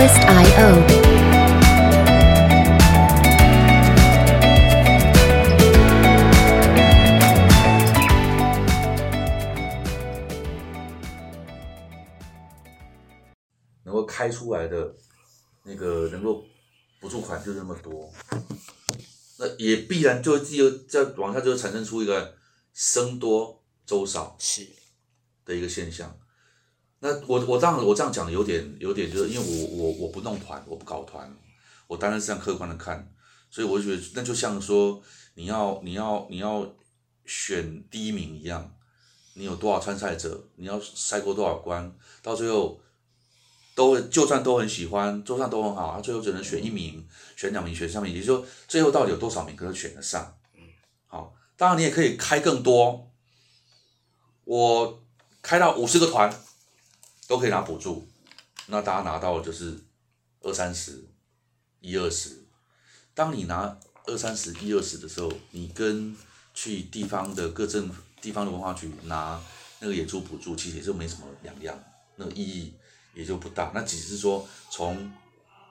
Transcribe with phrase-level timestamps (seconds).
[0.00, 0.68] Twist IO.
[13.84, 14.94] 能够开出来的
[15.64, 16.46] 那个能够
[16.98, 18.10] 补助款就那么多，
[19.38, 22.36] 那也必然就就在往下就产生出一个
[22.72, 24.66] 僧多粥少是
[25.44, 26.16] 的一个现象。
[27.00, 31.30] 那我我这样我这样讲有点有点就是因为我我我不弄团，我不搞团，
[31.86, 33.12] 我当然是这样客观的看，
[33.50, 35.02] 所以我就觉得那就像说
[35.34, 36.66] 你要你要你要
[37.24, 38.72] 选第一名一样，
[39.34, 41.92] 你有多少参赛者，你要筛过多少关，
[42.22, 42.80] 到最后。
[43.72, 50.36] 都就算都很喜欢，就算都很好，他最后只能选一名、选两名、选三名，也就是说最后到底有多少名可能选得上？
[51.06, 53.10] 好，当然你也可以开更多，
[54.44, 55.02] 我
[55.40, 56.30] 开到五十个团
[57.30, 58.08] 都可以拿补助，
[58.66, 59.78] 那大家拿到就是
[60.40, 61.06] 二三十、
[61.78, 62.36] 一二十。
[63.14, 66.16] 当你拿二三十、一二十的时候，你跟
[66.52, 67.88] 去地方的各政
[68.20, 69.40] 地方的文化局拿
[69.78, 71.80] 那个演出补助，其实也就没什么两样，
[72.16, 72.74] 那个意义。
[73.12, 74.96] 也就不大，那只是说从，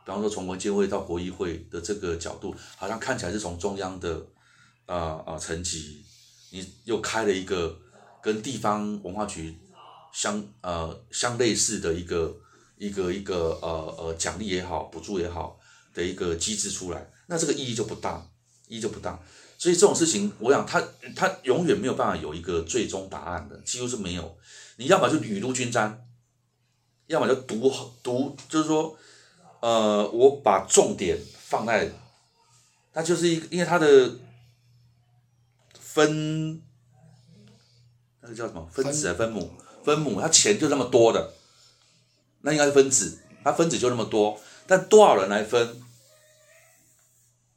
[0.05, 4.25] 比方说从文建会到国艺会的这个角度，好像看起来是从中央的，
[4.85, 6.03] 呃呃层级，
[6.51, 7.79] 你又开了一个
[8.21, 9.57] 跟地方文化局
[10.11, 12.37] 相呃相类似的一个
[12.77, 15.59] 一个一个呃呃奖励也好，补助也好
[15.93, 18.25] 的一个机制出来，那这个意义就不大，
[18.67, 19.19] 意义就不大。
[19.57, 20.81] 所以这种事情，我想他
[21.15, 24.37] 他永远没有办法有一个最终答案的，几乎是没有。
[24.77, 26.05] 你要么就雨露均沾。
[27.07, 28.95] 要么就读读，就是说，
[29.61, 31.91] 呃，我把重点放在，
[32.93, 34.15] 它就是一个，因为它的
[35.79, 36.61] 分，
[38.21, 39.51] 那个叫什么分子啊，分母，
[39.83, 41.33] 分母，它钱就那么多的，
[42.41, 45.81] 那应该是分子，它分子就那么多，但多少人来分？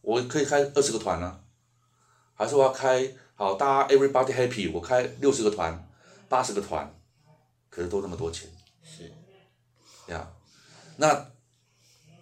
[0.01, 1.41] 我可以开二十个团呢、啊，
[2.35, 5.89] 还是我要开好，大家 everybody happy，我开六十个团，
[6.29, 6.93] 八十个团，
[7.71, 8.51] 可是都那么多钱。
[8.83, 9.13] 是
[10.09, 10.33] 呀，
[10.97, 11.31] 那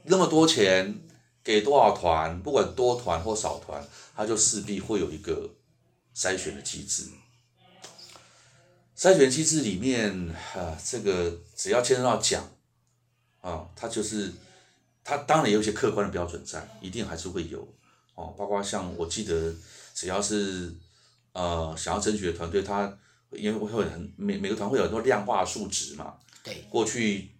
[0.05, 1.01] 那么多钱
[1.43, 2.41] 给多少团？
[2.43, 3.83] 不管多团或少团，
[4.15, 5.51] 它就势必会有一个
[6.15, 7.09] 筛选的机制。
[9.01, 12.47] 筛选机制里面，啊，这个只要牵涉到奖，
[13.41, 14.31] 啊，它就是
[15.03, 17.67] 它当然有一些客观的标准在，一定还是会有
[18.15, 18.35] 哦。
[18.37, 19.55] 包括像我记得，
[19.95, 20.71] 只要是
[21.33, 22.95] 呃想要争取的团队，它
[23.31, 26.17] 因为会很每每个团会有很多量化数值嘛。
[26.45, 27.31] 对，过去。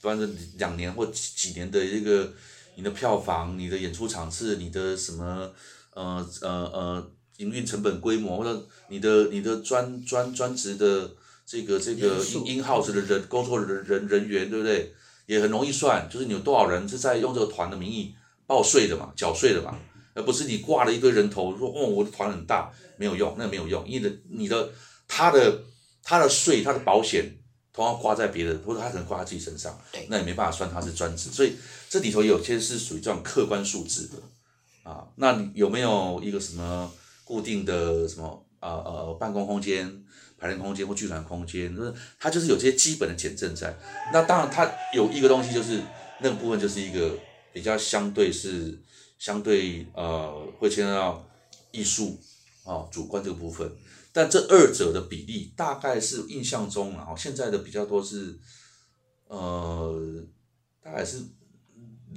[0.00, 2.32] 反正两年或几几年的一个
[2.74, 5.52] 你的票房、你的演出场次、你的什么
[5.92, 11.10] 呃呃呃营运成本规模，或者你的你的专专专职的
[11.44, 14.94] 这个这个 in house 的人工作人人人员，对不对？
[15.26, 18.14] 也很容易算，就是你有多少人是在用这个团的名义
[18.46, 19.76] 报税的嘛，缴税的嘛，
[20.14, 24.70] 而不是你挂了一堆人头说哦我的团很大，没有用，那没有用，因为你的你的
[25.06, 25.62] 他的
[26.02, 27.36] 他的税他的保险。
[27.72, 31.52] 同样挂在别人，或者他可能挂在自己身上，那也没办法算他是专职，所以
[31.88, 35.06] 这里头有些是属于这种客观数字的啊。
[35.14, 36.92] 那你有没有一个什么
[37.30, 40.04] 固定的什么呃呃办公空间、
[40.36, 41.72] 排练空间或剧团空间？
[41.76, 43.72] 就是它就是有这些基本的减震在。
[44.12, 45.80] 那当然，它有一个东西就是
[46.20, 47.16] 那个部分就是一个
[47.52, 48.76] 比较相对是
[49.16, 51.24] 相对呃会牵扯到
[51.70, 52.18] 艺术
[52.64, 53.70] 啊主观这个部分。
[54.12, 58.36] 但这二者的比例大概是印象中啊，现在的比较多是，
[59.28, 59.96] 呃，
[60.82, 61.22] 大概是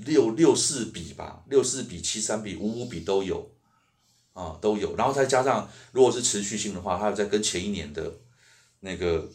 [0.04, 3.53] 六六四比吧，六四比七三比五五比都有，
[4.34, 8.12] 啊都有，然后再加上如果是持续性的话，它在跟前一年的
[8.82, 9.30] 那个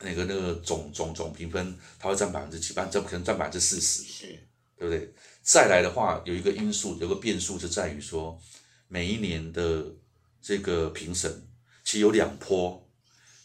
[0.00, 4.26] 那个那个总总总评分，它会占百分之几，百这可能占百分之四十，是，
[4.76, 5.12] 对不对？
[5.42, 8.38] 再来的话，有一个因素，有个变数是在于说，
[8.88, 9.84] 每一年的
[10.42, 11.48] 这个评审。
[11.84, 12.88] 其实有两波，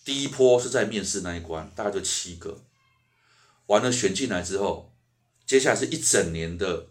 [0.06, 2.64] 第一波是在面试那一关，大概就七个，
[3.66, 4.96] 完了选进来之后，
[5.46, 6.88] 接下来是一整年的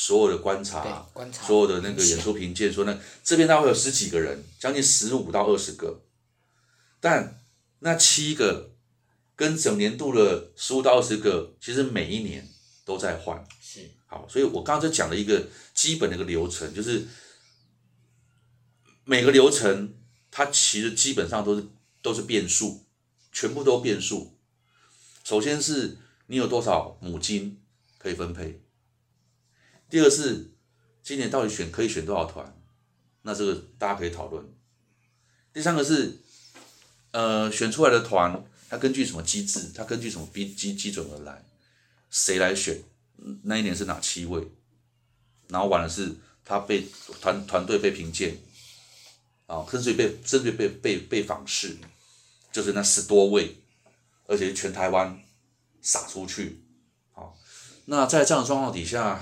[0.00, 1.44] 所有的观察，观察。
[1.44, 6.04] 所有的那个演出评鉴，说呢，这边大概会有十几个人，将近十五到二十个，
[7.00, 7.42] 但
[7.80, 8.76] 那七个
[9.34, 12.48] 跟整年度的十五到二十个，其实每一年
[12.84, 13.90] 都在换，是。
[14.06, 17.04] 好，所以我刚刚就讲了一个基本的一个流程，就是
[19.02, 19.94] 每个流程。
[20.30, 21.66] 它其实基本上都是
[22.02, 22.84] 都是变数，
[23.32, 24.38] 全部都变数。
[25.24, 27.60] 首先是你有多少母金
[27.96, 28.62] 可以分配，
[29.90, 30.50] 第二个是
[31.02, 32.54] 今年到底选可以选多少团，
[33.22, 34.44] 那这个大家可以讨论。
[35.52, 36.18] 第三个是，
[37.12, 39.70] 呃，选出来的团它根据什么机制？
[39.74, 41.42] 它根据什么基基基准而来？
[42.10, 42.82] 谁来选？
[43.42, 44.46] 那一年是哪七位，
[45.48, 46.14] 然后完了是
[46.44, 46.86] 他被
[47.20, 48.38] 团团队被评鉴，
[49.46, 51.76] 啊，甚至于被甚至于被被被访视，
[52.52, 53.56] 就是那十多位，
[54.26, 55.20] 而且全台湾
[55.82, 56.62] 撒出去，
[57.12, 57.36] 好，
[57.86, 59.20] 那在这样的状况底下，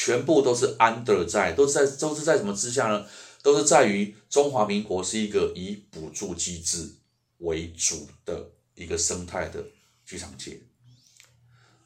[0.00, 3.04] 全部都是 under 在，都是在都是在什么之下呢？
[3.42, 6.94] 都是在于中华民国是一个以补助机制
[7.38, 9.64] 为主的一个生态的
[10.06, 10.62] 剧场界，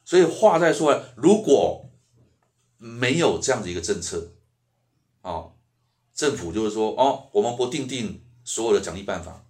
[0.05, 1.89] 所以话再说来，如果
[2.77, 4.33] 没有这样的一个政策，
[5.23, 5.55] 哦，
[6.13, 9.43] 政府就是说，哦，我们不定定所有的奖励办法，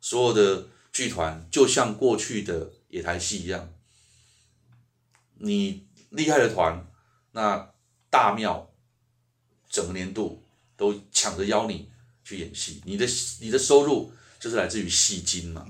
[0.00, 3.72] 所有的剧团就像过去的野台戏一样，
[5.38, 6.86] 你厉害的团，
[7.32, 7.71] 那
[8.12, 8.70] 大庙
[9.68, 10.38] 整个年度。
[10.74, 11.88] 都抢着邀你
[12.24, 13.06] 去演戏，你的
[13.40, 14.10] 你的收入
[14.40, 15.64] 就是来自于戏金嘛，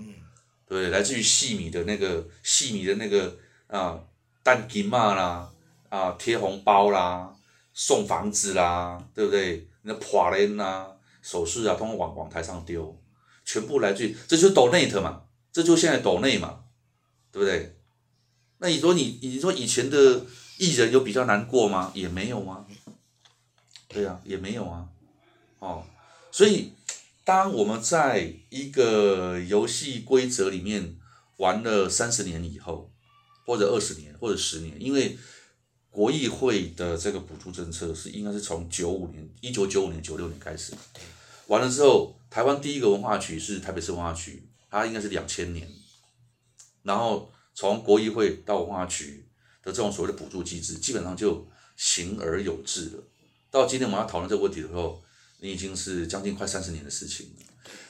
[0.67, 3.37] 对，来自于戏迷的那个戏迷的那个
[3.67, 4.01] 啊，
[4.43, 5.53] 蛋金嘛啦，
[5.91, 7.37] 啊贴红包啦，
[7.75, 9.69] 送房子啦，对不对？
[9.83, 12.99] 那破链啦，首饰啊，通通往往台上丢，
[13.45, 16.61] 全部来自于，这就是 donate 嘛，这就是现在 donate 嘛，
[17.31, 17.77] 对不对？
[18.59, 20.25] 那你说你你说以前的
[20.63, 21.91] 艺人有比较难过吗？
[21.93, 22.65] 也没有吗？
[23.89, 24.89] 对呀、也没有啊。
[25.59, 25.85] 哦，
[26.31, 26.73] 所以
[27.25, 30.97] 当我们在一个游戏规则里面
[31.39, 32.93] 玩了三十年以后，
[33.45, 35.19] 或者二十年，或者十年，因为
[35.91, 40.73] 国议会的这个补助政策是应该是从九五年、一九九五年、九六年开始，
[41.49, 45.69] 完了之后，台湾第一个文化局是台北市文化局，它应该是两千年，
[46.85, 49.27] 然后从国议会到文化局
[49.63, 53.03] 的这种所谓的补助机制，基本上就行而有致了。
[53.51, 55.03] 到今天我们要讨论这个问题的时候。
[55.45, 57.45] 你已经是将近快三十年的事情了，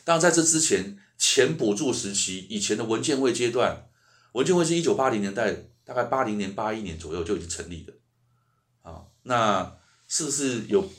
[0.05, 3.91] 当然在这之前，前补助时期，以前的文件会阶段，
[4.33, 5.55] 文件会是一九八零年代，
[5.85, 9.77] 大概八零年、八一年左右就已经成立了，啊，那
[10.09, 10.91] 是不是有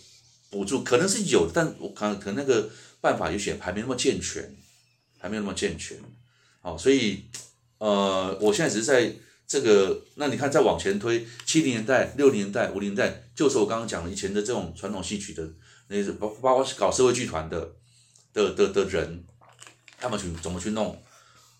[0.51, 0.83] 补助？
[0.83, 2.69] 可能是有，但我看可能那个
[3.01, 4.55] 办法有些还没那么健全，
[5.17, 5.97] 还没有那么健全，
[6.61, 7.23] 好，所以
[7.79, 9.11] 呃，我现在只是在
[9.47, 15.47] 这个，那你看再往前推，七零年代、六零年代、五零年代，就是我刚刚讲的以前的这种传统戏曲的。
[15.87, 17.75] 那包包括搞社会剧团的
[18.33, 19.23] 的的的人，
[19.99, 20.99] 他们去怎么去弄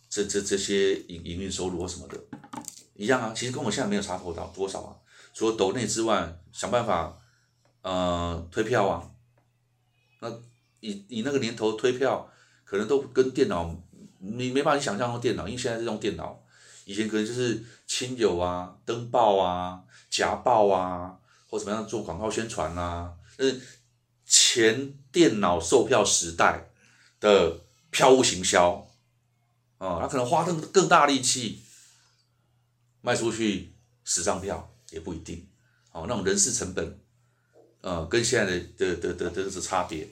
[0.10, 2.18] 这这这些营营运收入或什么的，
[2.96, 4.96] 一样啊，其实跟我现在没有差多少多少啊。
[5.34, 7.20] 除了抖内之外，想办法
[7.82, 9.10] 呃推票啊。
[10.22, 10.32] 那
[10.80, 12.32] 以以那个年头推票，
[12.64, 13.76] 可能都跟电脑
[14.20, 16.43] 你没办法想象用电脑，因为现在是用电脑，
[16.86, 21.18] 以前可能就是亲友啊登报啊夹报啊，
[21.50, 23.62] 或怎么样做广告宣传啊，是。
[24.26, 26.72] 前电脑售票时代
[27.20, 27.60] 的
[27.92, 28.88] 票务行销，
[29.78, 31.62] 啊、他可能花更更大力气
[33.02, 33.74] 卖出去
[34.06, 35.46] 十张票也不一定，
[35.92, 37.00] 哦，那种人事成本，
[37.82, 40.08] 呃，跟现在的的的的的差别，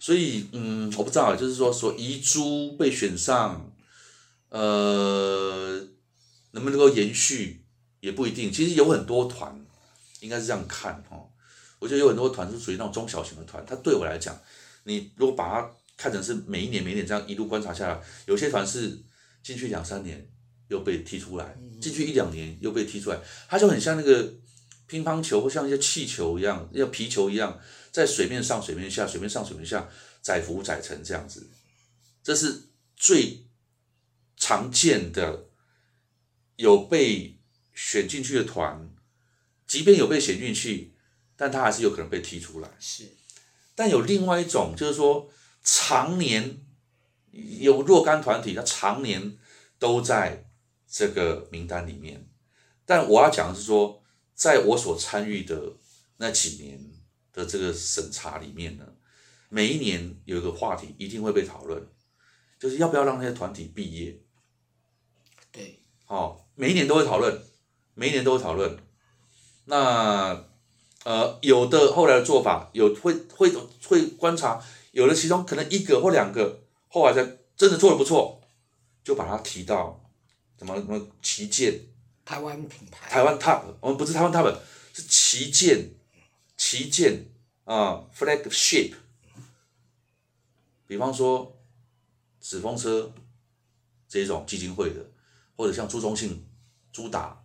[0.00, 3.70] 所以嗯，我不知道，就是说说遗珠被选上，
[4.48, 5.86] 呃，
[6.52, 7.64] 能不能够延续
[8.00, 9.64] 也不一定，其实有很多团
[10.20, 11.24] 应该是这样看哈。
[11.78, 14.38] 我觉得有很多团是属于那种中小型的团，它对我来讲，
[14.84, 19.02] 你如果把它看成是每一年每一年这样一路观察下来，有些团是
[19.42, 20.28] 进去两三年
[20.68, 24.34] 又被踢出来，进去一两年又被踢出来，它就很像那个
[24.86, 27.58] 乒乓球或像一些气球一样，像皮球一样，
[27.90, 29.88] 在水面上、水面下、水面上、水面下
[30.20, 31.48] 载浮载沉这样子，
[32.22, 32.64] 这是
[32.96, 33.46] 最
[34.36, 35.46] 常见的
[36.60, 37.38] 有被
[37.72, 38.90] 选进去的团，
[39.66, 40.92] 即便有被选进去。
[41.34, 42.68] 但他还是有可能被踢出来。
[42.78, 43.16] 是，
[43.74, 45.30] 但有另外一种，就是说，
[45.64, 46.60] 常年
[47.32, 49.38] 有若干团体，他常年
[49.78, 50.44] 都在
[50.86, 52.28] 这个名单里面。
[52.84, 55.78] 但我要讲的是说，在我所参与的
[56.18, 56.78] 那几年
[57.32, 58.86] 的这个审查里面呢，
[59.48, 61.88] 每一年有一个话题一定会被讨论，
[62.58, 64.20] 就是要不要让那些团体毕业。
[65.50, 67.42] 对，好，每一年都会讨论，
[67.94, 68.78] 每一年都会讨论。
[69.64, 70.44] 那。
[71.02, 73.50] 呃，有的后来的做法有会会
[73.88, 74.62] 会观察，
[74.92, 78.38] 有的其中可能一个或两个后来在真的做的不错，
[79.02, 79.98] 就把它提到
[80.58, 81.80] 什么什么旗舰，
[82.22, 84.54] 台湾品牌，台湾 top，我们不是台湾 top，
[84.92, 85.88] 是旗舰，
[86.58, 87.24] 旗舰
[87.64, 88.92] 啊，flagship，
[90.86, 91.58] 比方说
[92.42, 93.10] 纸风车
[94.06, 95.00] 这种基金会的，
[95.56, 96.44] 或者像朱宗庆、
[96.92, 97.42] 朱打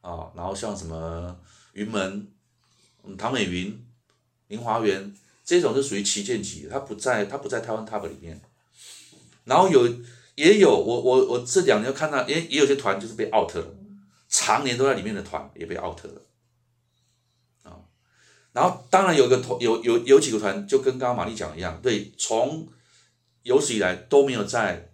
[0.00, 1.38] 啊，然后像什么
[1.72, 2.28] 云门。
[3.16, 3.86] 唐美云、
[4.48, 8.38] 林华园这种是属于旗舰级，它不在它不在台湾 TOP 里面。
[9.44, 9.88] 然后有
[10.34, 13.74] 也有我我我这两年看到，也也有些团就是被 out 了，
[14.28, 16.22] 常年都在里面的团也被 out 了，
[17.62, 17.80] 啊、
[18.52, 22.68] 然后当然有个团有有有几个团就跟刚刚玛丽讲一样，对，从
[23.42, 24.87] 有史以来都没有在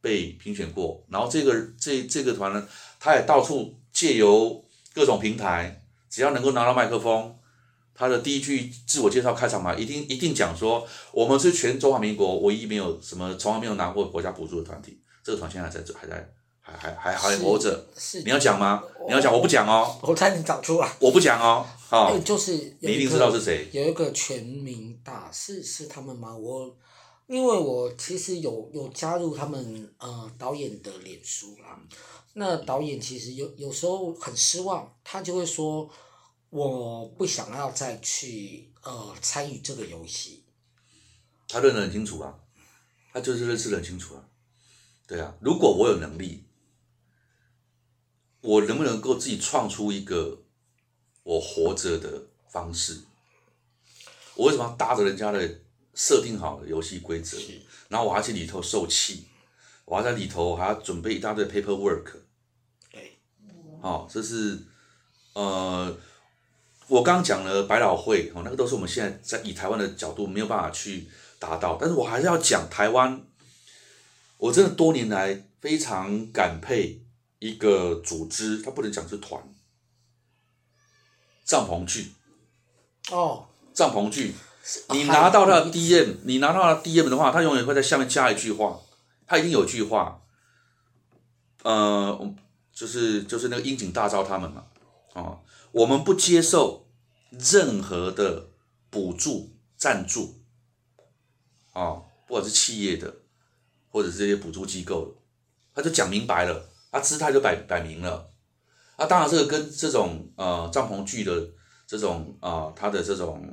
[0.00, 2.66] 被评选过，然后这个这这个团呢，
[2.98, 4.64] 他也到处借由
[4.94, 7.36] 各种平台，只要能够拿到麦克风，
[7.94, 16.32] 他的第一句自我介绍开场嘛，一定一定讲说，我们是全中华民国唯一没有什么从来没有拿过国家补助的团体，这个团现在还在还在。
[16.62, 18.80] 还还还还活着，是你要讲吗？
[19.08, 19.98] 你要讲，我不讲哦。
[20.02, 21.66] 我猜你找出来，我不讲哦。
[21.88, 23.66] 好，就是你一定知道是谁。
[23.72, 26.36] 有一个全民大是是他们吗？
[26.36, 26.72] 我
[27.30, 31.80] 因为我其实有有加入他们呃导演的脸书啦。
[32.32, 35.88] 那导演其实有有时候很失望，他就会说
[36.48, 40.42] 我不想要再去呃参与这个游戏。
[41.46, 42.34] 他认得很清楚啊，
[43.12, 44.28] 他就是认识得很清楚啊。
[45.06, 46.44] 对啊，如果我有能力。
[48.42, 50.42] 我能不能够自己创出一个
[51.22, 53.02] 我活着的方式？
[54.34, 55.60] 我为什么要搭着人家的
[56.00, 57.36] 设定好的游戏规则？
[57.88, 59.26] 然后我还去里头受气，
[59.84, 62.06] 我还在里头还要准备一大堆 paperwork。
[62.90, 63.18] 对，
[63.82, 64.58] 好，这是
[65.34, 65.94] 呃，
[66.86, 71.06] 我刚刚讲了百老汇哦，那个都是我们现在在以台湾的角度没有办法去
[71.38, 73.22] 达到，但是我还是要讲台湾，
[74.38, 77.02] 我真的多年来非常感佩。
[77.40, 79.42] 一个组织，它不能讲是团。
[81.42, 82.12] 帐篷剧，
[83.10, 84.34] 哦，帐篷剧，
[84.90, 86.38] 你拿到他的 DM，你。
[86.38, 88.78] 拿到他的 DM 的话，他永远会在下面加一句话，
[89.26, 90.22] 他一定有句话，
[91.62, 92.34] 呃，
[92.72, 94.64] 就是就是那个樱井大昭他们嘛，
[95.14, 95.40] 啊、哦，
[95.72, 96.86] 我们不接受
[97.30, 98.48] 任何的
[98.90, 100.40] 补助赞助，
[101.72, 103.16] 啊、哦，不管是企业的，
[103.90, 105.12] 或者是这些补助机构的，
[105.74, 106.68] 他就讲明白了。
[106.92, 108.30] 他，姿态就摆摆明了，
[108.96, 111.48] 啊，当然这个跟这种呃帐篷剧的
[111.86, 113.46] 这种啊，它、呃、的这种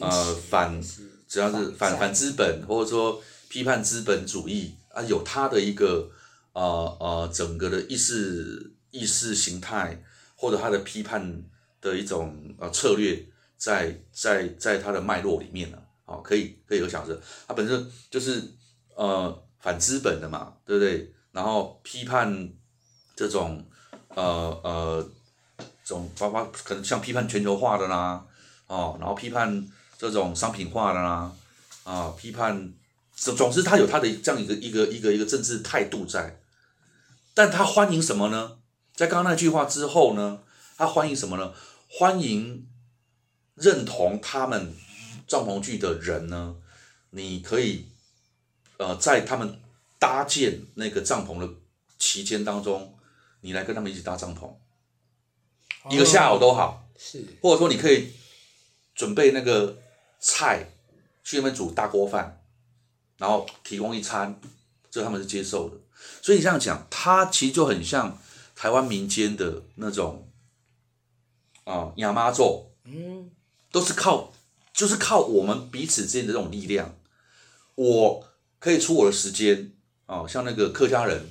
[0.00, 0.80] 呃反，
[1.26, 6.10] 只要是反反资本或者说批判资本主义啊，有它的一个
[6.52, 6.62] 呃
[7.00, 10.02] 呃整个的意识意识形态
[10.36, 11.44] 或者它的批判
[11.80, 18.42] 的一种呃策略在在在它的脉络里面呢，啊、哦，可以可以有想着，它本身就是
[18.94, 21.12] 呃反资本的嘛，对不对？
[21.32, 22.52] 然后批判。
[23.18, 23.60] 这种，
[24.14, 24.22] 呃
[24.62, 25.10] 呃，
[25.82, 28.24] 这种包括可能像批判全球化的啦，
[28.68, 31.32] 哦，然后批判这种商品化的啦，
[31.82, 32.72] 啊，批判，
[33.14, 36.40] 总总之他有他的这样一个一个一个一个政治态度在，
[37.34, 38.58] 但他欢迎什么呢？
[38.94, 40.40] 在刚刚那句话之后呢，
[40.76, 41.52] 他欢迎什么呢？
[41.88, 42.66] 欢迎
[43.56, 44.74] 认同他们
[45.26, 46.56] 帐篷剧的人呢，
[47.10, 47.88] 你可以，
[48.76, 49.60] 呃，在他们
[49.98, 51.48] 搭建那个帐篷的
[51.98, 52.94] 期间当中。
[53.40, 54.52] 你来跟他们一起搭帐篷，
[55.88, 58.12] 一个下午都好，是，或者说你可以
[58.98, 59.78] 准备那个
[60.18, 60.66] 菜，
[61.22, 62.42] 去那边煮大锅饭，
[63.16, 64.40] 然后提供一餐，
[64.90, 65.76] 这他们是接受的。
[66.20, 68.18] 所以你这样讲，它其实就很像
[68.56, 70.28] 台湾民间的那种
[71.62, 73.30] 啊，亚妈咒，嗯，
[73.70, 74.32] 都是靠，
[74.72, 76.96] 就是靠我们彼此之间的这种力量。
[77.76, 78.28] 我
[78.58, 79.70] 可以出我的时间
[80.06, 81.24] 啊，像那个客家人。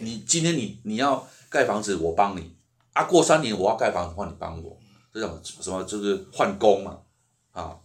[0.00, 2.56] 你今天你你要盖房子，我帮你
[2.94, 3.04] 啊。
[3.04, 4.79] 过三年我要盖房子，换你帮我，
[5.12, 7.00] 这种什么就是换工嘛，
[7.52, 7.78] 啊。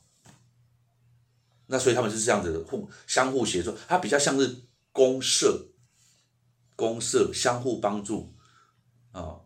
[1.68, 4.56] 那所以他们是这样子的互相互协作，它比较像是
[4.92, 5.68] 公社，
[6.76, 8.34] 公社相互帮助
[9.12, 9.38] 啊。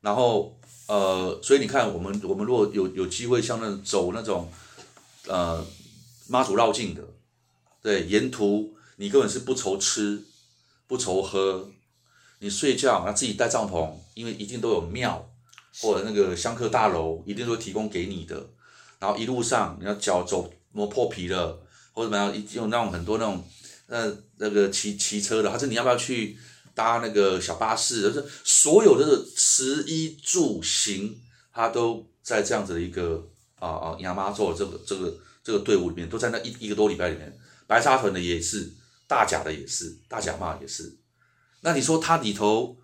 [0.00, 4.48] 然后呃，所以你看我们我们如果有有机会像那走那种
[5.26, 5.66] 呃
[6.28, 7.02] 妈祖绕境的，
[7.82, 10.22] 对，沿途你根本是不愁吃
[10.86, 11.70] 不愁喝。
[12.40, 15.33] 你睡觉，那自己带帐篷，因为一定都有庙
[15.80, 18.50] 或者那个香客大楼，一定会提供给你的。
[18.98, 21.60] 然后一路上你要脚走磨破皮了，
[21.92, 23.44] 或者怎么样，用那种很多那种
[23.86, 26.38] 呃那个骑骑车的，还是你要不要去
[26.74, 28.02] 搭那个小巴士？
[28.02, 31.20] 就是所有的食衣住行，
[31.52, 33.28] 它都在这样子的一个
[33.58, 37.38] 啊啊亚妈座这个这个这个队伍里面，都在那一一个多礼拜里面。
[37.66, 38.72] 白沙屯的也是，
[39.06, 40.96] 大甲的也是，大甲嘛也是。
[41.60, 42.76] 那你说它里头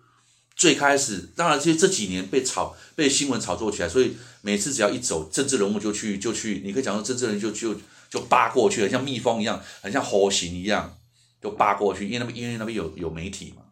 [0.61, 7.75] 最开始，当然其实这几年被炒、被新闻炒作起来，所以每次只要一走，政治人物就去就去，你可以讲说政治人就就
[8.11, 10.95] 就扒过去了，像蜜蜂一样，很像猴形一样，
[11.41, 13.63] 就扒过去，因为那边因为那边有有媒体嘛，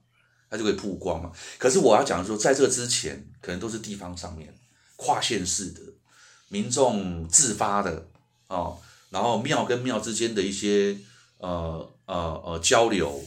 [0.49, 1.31] 它就可以曝光嘛。
[1.59, 4.51] 可是我要讲说，在这之前，可能都是地方上面
[4.95, 5.81] 跨县市的
[6.47, 8.07] 民众自发的
[8.47, 8.79] 哦，
[9.11, 10.97] 然后庙跟庙之间的一些
[11.37, 13.23] 呃呃呃交流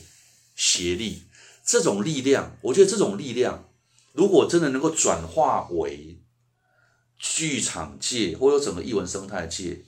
[0.57, 1.23] 协力。
[1.65, 3.69] 这种力量，我觉得这种力量
[4.13, 6.21] 如果真的能够转化为
[7.19, 9.85] 剧场界或者整个艺文生态界，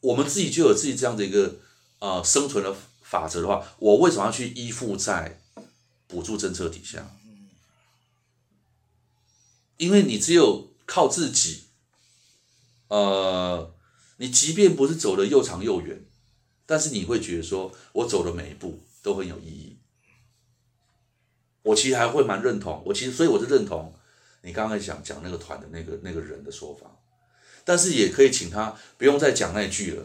[0.00, 1.56] 我们自己就有自己这样的一个
[1.98, 5.40] 呃生存的法则的话，我为什么要去依附在
[6.06, 7.10] 补助政策底下？
[9.76, 11.64] 因为你只有靠自己，
[12.86, 13.74] 呃，
[14.18, 16.06] 你即便不是走的又长又远，
[16.64, 19.73] 但是你会觉得说我走的每一步都很有意义。
[21.64, 23.92] 我其实还会蛮认同，我其实所以我是认同
[24.42, 26.86] 你刚才讲讲那个团的那个那个人的说法，
[27.64, 30.02] 但是也可以请他不用再讲那句了，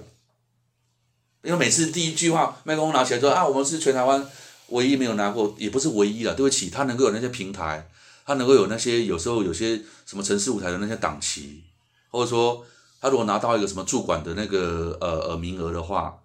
[1.44, 4.26] 因为每次第一句话麦克风拿起来说啊，我们是全台湾
[4.70, 7.90] 唯一没有拿过，也不是唯一了，对不起，他能够有那些平台，
[8.26, 11.66] 他能够有那些有时候有些什么城市舞台的那些档期，
[12.10, 12.66] 或者说
[13.02, 16.22] 他如果拿到一个什么驻馆的那个呃呃名额的话，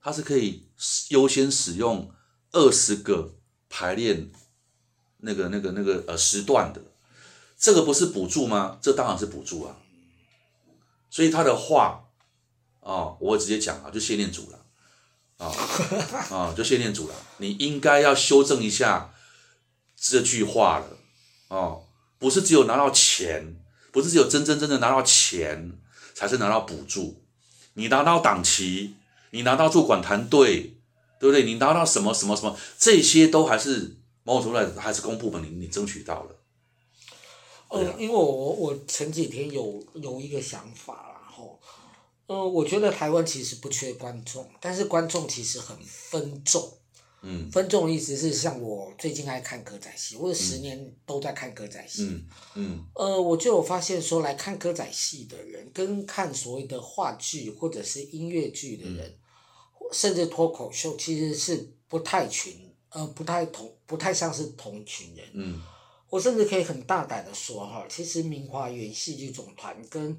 [0.00, 0.68] 他是可以
[1.08, 2.08] 优先使用
[2.52, 3.32] 二十个
[3.68, 4.30] 排练。
[5.20, 6.80] 那个、那个、那个呃时段的，
[7.58, 8.78] 这个不是补助吗？
[8.80, 9.76] 这当然是补助啊。
[11.10, 12.04] 所以他的话
[12.80, 14.58] 啊、哦，我直接讲啊，就谢念祖了
[15.38, 15.50] 啊
[16.30, 17.14] 啊，就谢念祖了。
[17.38, 19.12] 你应该要修正一下
[19.96, 20.86] 这句话了
[21.48, 21.84] 哦，
[22.18, 23.56] 不是只有拿到钱，
[23.90, 25.72] 不是只有真真正正拿到钱
[26.14, 27.24] 才是拿到补助。
[27.74, 28.94] 你拿到档期，
[29.30, 30.76] 你拿到驻管团队，
[31.18, 31.44] 对不对？
[31.44, 33.97] 你拿到什么什么什么，这些都还是。
[34.28, 36.36] 某种程度来还是公部门你你争取到了。
[37.70, 41.58] 呃，因为我我前几天有有一个想法，然后，
[42.26, 46.70] 呃，我觉得台湾其实不缺观众，但是观众其实很分众。
[47.22, 47.50] 嗯。
[47.50, 52.04] 分众的意思是，像我最近爱看歌仔戏，我十年都在看歌仔戏。
[52.04, 52.28] 嗯。
[52.56, 52.84] 嗯。
[52.96, 59.06] 呃，我就有发现说，来看歌仔戏的人，跟看所谓的话剧或者是音乐剧的人，
[59.80, 62.68] 嗯、甚至脱口秀，其实是不太群。
[62.90, 65.26] 呃，不太同，不太像是同群人。
[65.32, 65.60] 嗯，
[66.08, 70.16] 我甚至可以很大胆的说哈，其实明华园戏剧总团跟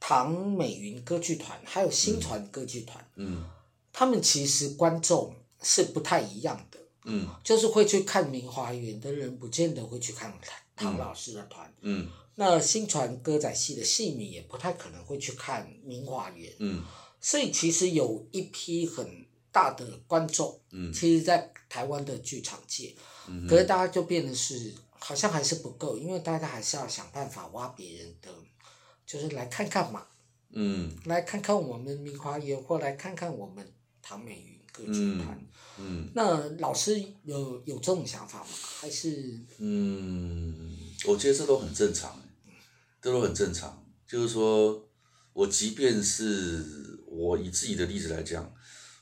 [0.00, 3.50] 唐美云歌剧团还有新传歌剧团，嗯，嗯，
[3.92, 6.80] 他们其实观众是不太一样的。
[7.06, 10.32] 嗯，就是会去看明华园的人，不见得会去看
[10.74, 11.70] 唐老师的团。
[11.82, 16.50] 嗯，那新传歌仔戏的戏迷也不太可能会去看明华园。
[16.58, 16.82] 嗯，
[17.20, 19.23] 所以其实有一批很
[19.54, 22.92] 大的观众，嗯，其实，在台湾的剧场界，
[23.28, 28.28] 嗯，可是大家就变得是好像还是不够，因为大家还是要想办法挖别人的，
[29.06, 30.08] 就是来看看嘛，
[30.50, 33.64] 嗯，来看看我们明华园，或来看看我们
[34.02, 35.40] 唐美云歌剧团，
[35.78, 38.48] 嗯，那老师有有这种想法吗？
[38.80, 39.38] 还是？
[39.58, 42.20] 嗯，我觉得这都很正常，
[43.00, 43.86] 这都很正常。
[44.04, 44.84] 就是说，
[45.32, 48.52] 我即便是我以自己的例子来讲。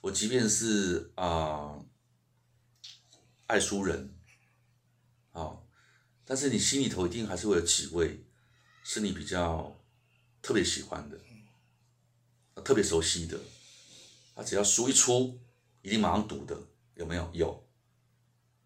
[0.02, 1.86] 我即便是啊、呃，
[3.46, 4.12] 爱书人，
[5.30, 5.66] 啊、哦，
[6.24, 8.26] 但是你心里头一定还是会有几位，
[8.82, 9.80] 是你比较
[10.42, 11.16] 特别喜欢的，
[12.64, 13.38] 特别熟悉的，
[14.34, 15.40] 他只要书一出，
[15.82, 16.60] 一定马上读的，
[16.96, 17.30] 有没有？
[17.32, 17.68] 有。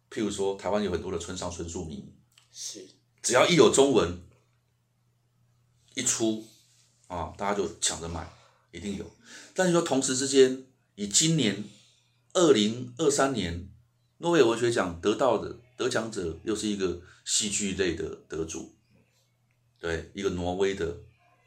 [0.08, 2.14] 譬如说，台湾有很多的村上春树迷，
[2.50, 2.88] 是，
[3.20, 4.22] 只要一有中文
[5.94, 6.48] 一出，
[7.08, 8.26] 啊，大家就抢着买，
[8.72, 9.04] 一定有。
[9.52, 10.65] 但是说同时之间。
[10.96, 11.62] 以今年
[12.32, 13.68] 二零二三年
[14.18, 18.74] 诺贝尔文学奖得到的得奖者，又是一个戏剧类的得主，
[19.78, 20.96] 对，一个挪威的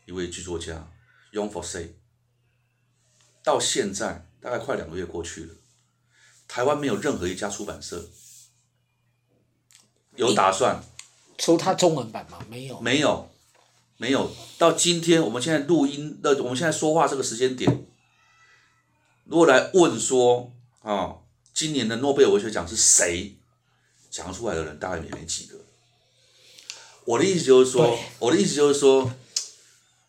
[0.05, 0.91] 一位剧作家
[1.33, 1.89] Jon Fosse。
[3.43, 5.55] 到现在大概快两个月过去了，
[6.47, 8.07] 台湾没有任何一家出版社
[10.15, 10.83] 有打算
[11.39, 12.45] 出他中文版吗？
[12.47, 13.31] 没有，没有，
[13.97, 14.31] 没有。
[14.59, 17.87] 到今天我们现在录音的，我们现在说话这个时间点。
[19.29, 21.17] 如果来问说啊，
[21.53, 23.35] 今年的诺贝尔文学奖是谁？
[24.09, 25.55] 讲出来的人大概也没几个。
[27.05, 29.13] 我的意思就是说，我的意思就是说，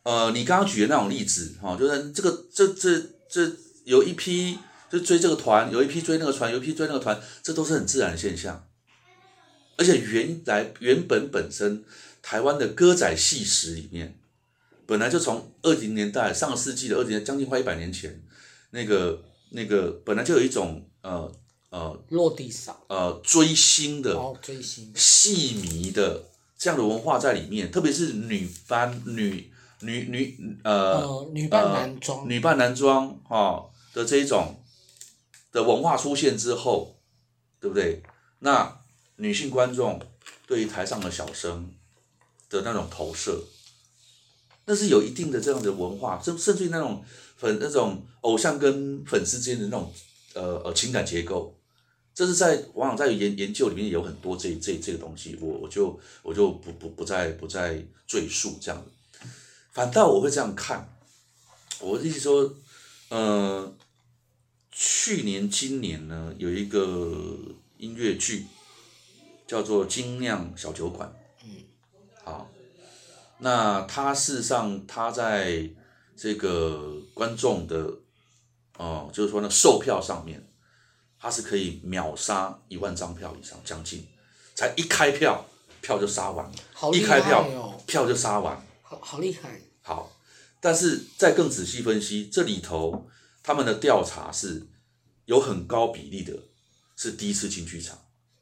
[0.05, 3.53] 呃，你刚刚举的那种例子哈，就是这个这这这
[3.85, 4.59] 有一批
[4.91, 8.67] 就追这个团，有一批追那个团，有一批追那个团，这都是很自然的现象。
[9.77, 11.85] 而且原来原本本身
[12.23, 14.19] 台湾的歌仔戏史里面，
[14.87, 18.23] 本来就从二零年代上个世纪的二零年，将近快一百年前。
[18.71, 21.31] 那个那个本来就有一种呃
[21.71, 26.23] 呃落地上呃追星的哦追星戏迷的
[26.57, 34.63] 这样的文化在里面，特别是女扮女女女呃，呃女扮男装、呃、女扮男装哈、哦、的这一种
[35.51, 36.97] 的文化出现之后，
[37.59, 38.03] 对不对？
[38.39, 38.81] 那
[39.17, 40.01] 女性观众
[40.47, 41.75] 对于台上的小生
[42.49, 43.45] 的那种投射，
[44.67, 47.05] 那是有一定的这样的文化，甚甚至于那种。
[47.41, 49.91] 粉那种偶像跟粉丝之间的那种
[50.35, 51.57] 呃呃情感结构，
[52.15, 58.85] 这是在往往在研研究里面有很多这这这个东西，我我就我就不不不再不再赘述这样。
[59.73, 60.95] 反倒我会这样看，
[61.81, 62.55] 我的意思说，
[63.09, 63.75] 呃，
[64.71, 67.39] 去年今年呢有一个
[67.79, 68.47] 音乐剧
[69.47, 71.09] 叫做《精酿小酒馆》，
[71.45, 71.63] 嗯，
[72.23, 72.51] 好，
[73.39, 75.71] 那它事实上它在
[76.21, 77.79] 这个观众的
[78.77, 80.47] 哦、呃，就是说呢售票上面。
[81.23, 84.09] 它是可以秒杀一万张票以上，将近，
[84.55, 85.45] 才一开票，
[85.83, 89.61] 票就杀完，好一开票，哦、票就杀完，好好厉害。
[89.83, 90.11] 好，
[90.63, 93.07] 但是再更仔细分析，这里头
[93.43, 94.67] 他们的调查是
[95.27, 96.35] 有很高比例的，
[96.97, 97.99] 是第一次进剧场。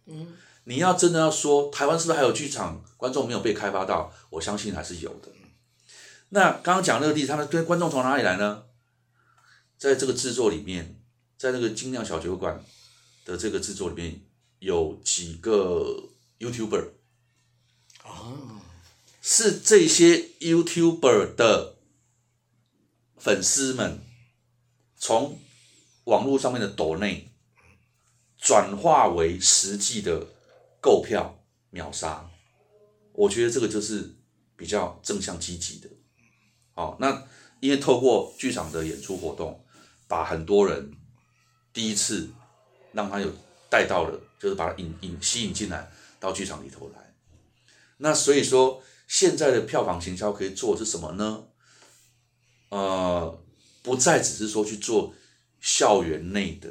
[0.06, 4.12] 嗯，你要真的要说台湾是不是还有剧场观众没有被开发到？
[4.30, 5.32] 我相信还是有的。
[6.30, 8.64] 那刚刚讲那个例子，他们跟观众从哪里来呢？
[9.76, 10.94] 在这个制作里面。
[11.38, 12.64] 在那个精酿小酒馆
[13.24, 14.20] 的这个制作里面，
[14.58, 16.08] 有几个
[16.40, 16.88] YouTuber，
[19.22, 21.76] 是这些 YouTuber 的
[23.18, 24.00] 粉丝们
[24.96, 25.38] 从
[26.06, 27.28] 网络上面的抖内
[28.36, 30.26] 转化为实际的
[30.80, 31.38] 购票
[31.70, 32.28] 秒杀，
[33.12, 34.16] 我觉得这个就是
[34.56, 35.88] 比较正向积极的。
[36.78, 37.24] 好，那
[37.58, 39.64] 因为透过剧场的演出活动，
[40.06, 40.92] 把很多人。
[41.72, 42.30] 第一次
[42.92, 43.28] 让他有
[43.68, 47.12] 带到了，就是把他引引吸引进来到剧场里头来。
[47.96, 51.46] 那所以说，现在的票房行销可以做是什么呢？
[52.68, 53.42] 呃，
[53.82, 55.12] 不再只是说去做
[55.60, 56.70] 校园内的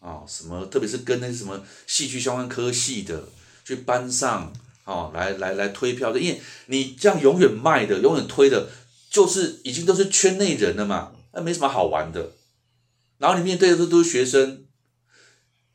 [0.00, 3.28] 啊、什么，特别是跟那什么戏剧相关科系的
[3.64, 8.70] 去班上啊、来来来推票的，因为你这样永远卖的、永远推的，
[9.10, 12.32] 就是已经都是圈内人了嘛，那没什么好玩的。
[13.18, 14.66] 然后你面对的都都是学生，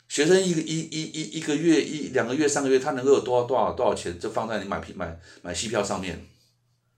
[0.07, 6.25] 学生一个一一一一个月一两个月三个月，他能够有多少多少多少钱，就放在你买票买买戏票上面，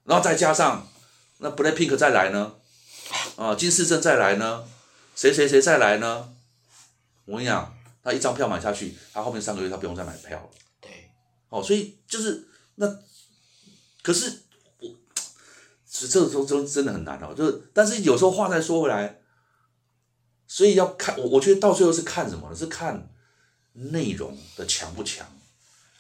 [0.04, 0.88] 然后再加上
[1.40, 2.54] 那 BLACKPINK 再来呢，
[3.38, 4.64] 啊金世正再来呢，
[5.16, 6.30] 谁谁谁再来呢？
[7.26, 10.50] 我跟你讲，他一张票买下去，他后面三个月他不用再买票了。
[10.80, 11.10] 对，
[11.50, 13.00] 哦，所以就是那，
[14.04, 14.44] 可是
[16.02, 19.22] 我，这个时候真真的很难哦，就是但是有时候话再说回来。
[20.48, 22.56] 所以要看我，我觉得到最后是看什么呢？
[22.56, 23.10] 是看
[23.74, 25.26] 内容的强不强，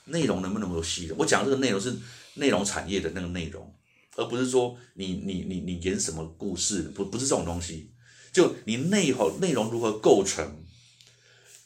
[0.05, 1.15] 内容能不能够吸引。
[1.17, 1.97] 我讲这个内容是
[2.35, 3.73] 内容产业的那个内容，
[4.15, 7.91] 而不是说你你你你演什么故事，不不是这种东西。
[8.31, 10.63] 就你内好内容如何构成，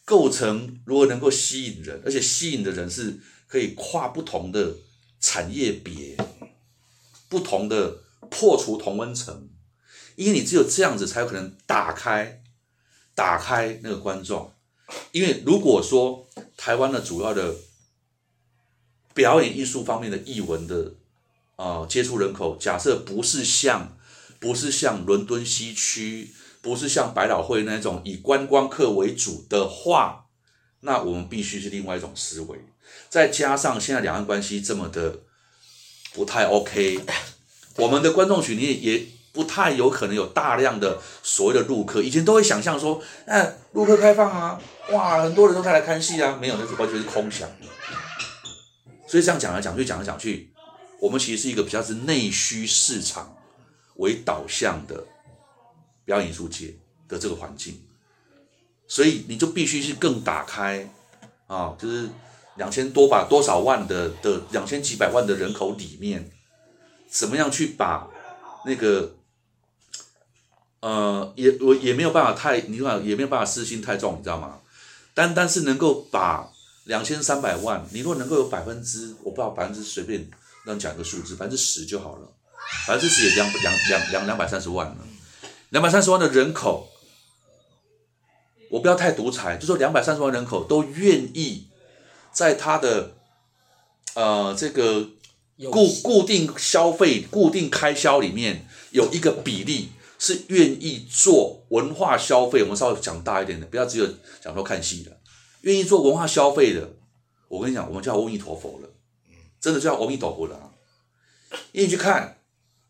[0.05, 4.77] 构成如何能够吸引人，而且吸引的人是可以跨不同的
[5.19, 6.15] 产业别，
[7.27, 9.49] 不同的破除同温层，
[10.15, 12.41] 因为你只有这样子才有可能打开。
[13.15, 14.53] 打开那个观众，
[15.11, 17.53] 因为如果说台湾的主要的
[19.13, 20.93] 表演艺术方面的艺文的
[21.57, 23.97] 啊、呃、接触人口，假设不是像
[24.39, 30.27] 不是像伦敦西区，不是像百老汇那种以观光客为主的话，
[30.79, 32.57] 那我们必须是另外一种思维。
[33.09, 35.23] 再加上现在两岸关系这么的
[36.13, 37.03] 不太 OK，
[37.77, 39.05] 我们的观众群也也。
[39.31, 47.47] 不太有可能有大量的所谓的陆客，以前都会想象说，哎，陆客开放啊，哇，很多人都开来看戏啊，没有，那是完全是空想。
[49.07, 50.51] 所以这样讲来讲去，讲来讲去，
[50.99, 53.37] 我们其实是一个比较是内需市场
[53.97, 55.05] 为导向的
[56.03, 56.73] 表演艺术界
[57.07, 57.79] 的这个环境，
[58.87, 60.89] 所以你就必须是更打开
[61.45, 62.09] 啊，就是
[62.55, 66.31] 两千多把多少万的的两千几百万的人口里面，
[67.09, 68.07] 怎么样去把
[68.65, 69.15] 那个。
[70.81, 74.59] 呃，也我也没有办法太，你看也没有办法私心太重，你知道吗？
[75.13, 76.49] 单单是能够把
[76.85, 80.31] 两千三百万，你如果能够有百分之，我不知道百分之随便
[80.63, 82.31] 让讲一个数字，百分之十就好了，
[82.87, 84.97] 百分之十也两两两两两百三十万了，
[85.67, 86.87] 两百三十万的人口，
[88.71, 91.67] 我不要太独裁，就说两百三十万人口都愿意
[92.31, 93.17] 在他的
[94.13, 95.09] 呃这个
[95.71, 99.89] 固固定消费、固定开销里面有一个比例。
[100.21, 104.05] 是愿意做文化消费，我们稍微讲大一点的，不要只有
[104.41, 105.17] 讲说看戏的，
[105.61, 106.91] 愿意做文化消费的，
[107.47, 108.89] 我跟你讲，我们叫阿弥陀佛了，
[109.61, 110.75] 真的叫阿弥陀佛了啊！
[111.71, 112.37] 因为你去看，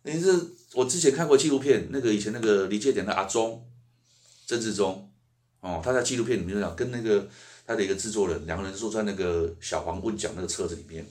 [0.02, 3.64] 你是我之前看过纪录片，那个以前那个离界点的阿忠，
[4.48, 5.12] 曾志忠，
[5.60, 7.30] 哦，他在纪录片里面讲，跟那个
[7.68, 11.06] 他的一个制作人，两个人坐在那个小黄棍讲那个车子里面，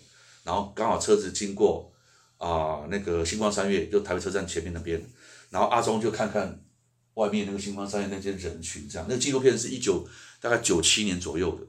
[0.48, 1.92] 然后刚好车子经过
[2.38, 4.98] 啊、那个星光三月，就台北车站前面那边。
[5.50, 6.64] 然后阿忠就看看
[7.14, 9.06] 外面那个星光三月那些人群这样。
[9.10, 10.08] 那个纪录片是一九
[10.40, 11.66] 大概九七年左右的，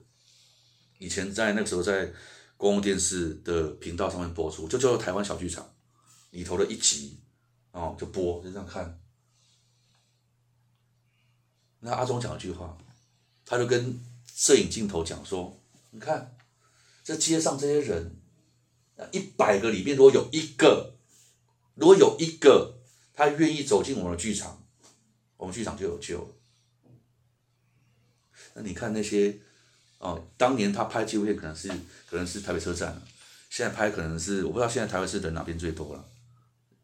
[0.98, 2.10] 以前在那个时候在
[2.56, 5.70] 公共电视的频道上面播出，就叫做台湾小剧场
[6.30, 7.20] 里头的一集，
[7.72, 8.98] 哦，就播就这样看。
[11.82, 12.78] 那阿中讲一句话，
[13.46, 14.00] 他就跟
[14.34, 15.62] 摄影镜头讲说
[15.92, 16.38] ：“你看，
[17.04, 18.19] 这街上这些人，
[19.12, 20.96] 一百个里面如果有一个，
[21.76, 22.78] 如果有一个
[23.14, 24.62] 他愿意走进我们的剧场，
[25.38, 26.28] 我们剧场就有救了。
[28.56, 29.38] 那你看那些，
[30.00, 31.70] 哦，当年他拍纪录片可能是
[32.10, 33.02] 可能是台北车站，
[33.50, 36.06] 现在拍可能是我不知道现在台北市人哪边最多了，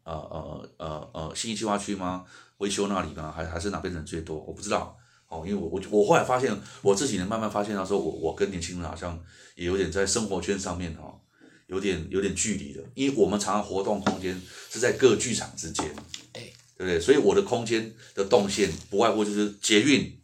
[0.04, 2.24] 呃呃呃呃，信义计划区吗？”
[2.58, 3.30] 维修那里吗？
[3.30, 4.38] 还还是哪边人最多？
[4.38, 4.96] 我不知道
[5.28, 9.22] 哦，因为我我我后来发现，我这几年慢慢发现到说，我我跟年轻人好像
[9.56, 11.20] 也有点在生活圈上面哦，
[11.66, 15.94] 有点有点距离的，因为我们常常活动空间是在各剧场之间，
[16.32, 17.00] 对不对？
[17.00, 20.18] 所以我的空间的动线不外乎就是捷运、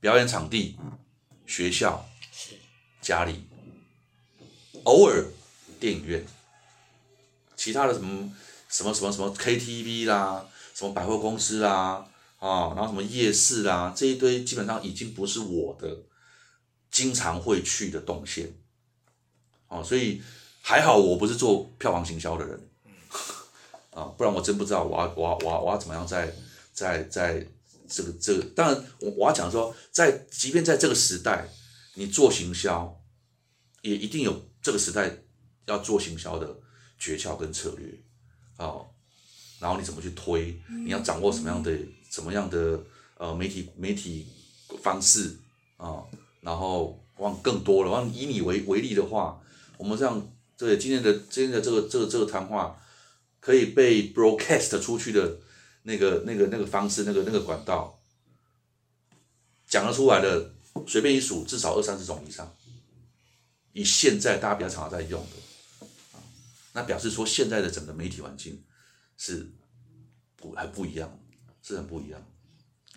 [0.00, 0.76] 表演场地、
[1.46, 2.08] 学校、
[3.00, 3.44] 家里，
[4.84, 5.24] 偶尔
[5.78, 6.24] 电影院，
[7.56, 8.32] 其他的什么
[8.68, 10.48] 什么什么什么 KTV 啦。
[10.76, 12.04] 什么百货公司啦，
[12.40, 16.02] 啊，然后什么夜市啦，这一堆基本上已经不是我的
[16.90, 18.52] 经常会去的动线，
[19.68, 20.20] 哦，所以
[20.66, 22.68] 还好我不是做票房行销的人，
[23.92, 26.34] 啊，不然我真不知道我要我要我要我要怎么样在
[26.72, 27.46] 在在
[27.86, 31.46] 这个这个，当然我我要讲说，在即便在这个时代，
[31.96, 32.98] 你做行销
[33.82, 35.14] 也一定有这个时代
[35.66, 36.56] 要做行销的
[36.98, 37.86] 诀窍跟策略，
[38.56, 38.80] 啊。
[39.60, 40.58] 然后你怎么去推？
[40.84, 41.70] 你要掌握什么样的、
[42.10, 42.82] 什么样的
[43.18, 44.26] 呃媒体媒体
[44.82, 45.36] 方式
[45.76, 46.08] 啊、哦？
[46.40, 49.40] 然后往更多了，往以你为为例的话，
[49.78, 52.80] 我们这样对今天的今天的这个这个这个谈话
[53.40, 55.38] 可以被 broadcast 出去的
[55.82, 58.00] 那个那个那个方式，那个那个管道
[59.66, 60.52] 讲得出来的，
[60.86, 62.54] 随便一数，至少二三十种以上。
[63.72, 65.86] 以现在大家比较常常在用的，
[66.72, 68.62] 那表示说现在的整个媒体环境。
[69.16, 69.48] 是
[70.34, 71.20] 不很不一样，
[71.62, 72.20] 是很不一样。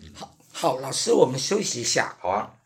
[0.00, 2.18] 嗯、好，好，老师，我们休息一下。
[2.20, 2.57] 好啊。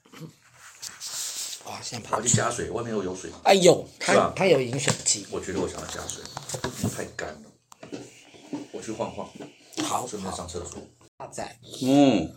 [1.67, 3.31] 哇，现在跑去加水，外面有有水。
[3.45, 5.27] 哎呦，它它有饮水机。
[5.31, 6.23] 我觉得我想要加水，
[6.91, 7.43] 太干了。
[8.73, 9.29] 我去晃晃。
[9.83, 10.81] 好，顺便上厕所。
[11.83, 12.31] 嗯。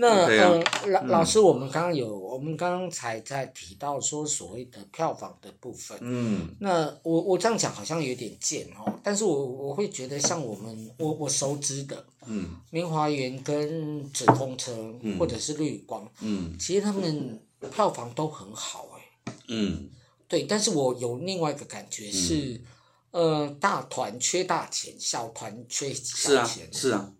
[0.00, 5.98] 那嗯，老老师，我们刚刚有，我们刚才在提到说所谓的票房的部分。
[6.00, 6.54] 嗯。
[6.60, 17.42] 那我我这样讲好像有点贱哦，但是我我会觉得像我们我我熟知的，嗯，明华园跟纸风车，嗯，或者是绿光，嗯，其实他们
[17.72, 19.32] 票房都很好哎。
[19.48, 19.90] 嗯。
[20.28, 22.62] 对，但是我有另外一个感觉是，
[23.10, 26.68] 呃，大团缺大钱，小团缺小钱。
[26.70, 27.12] 是啊，是啊。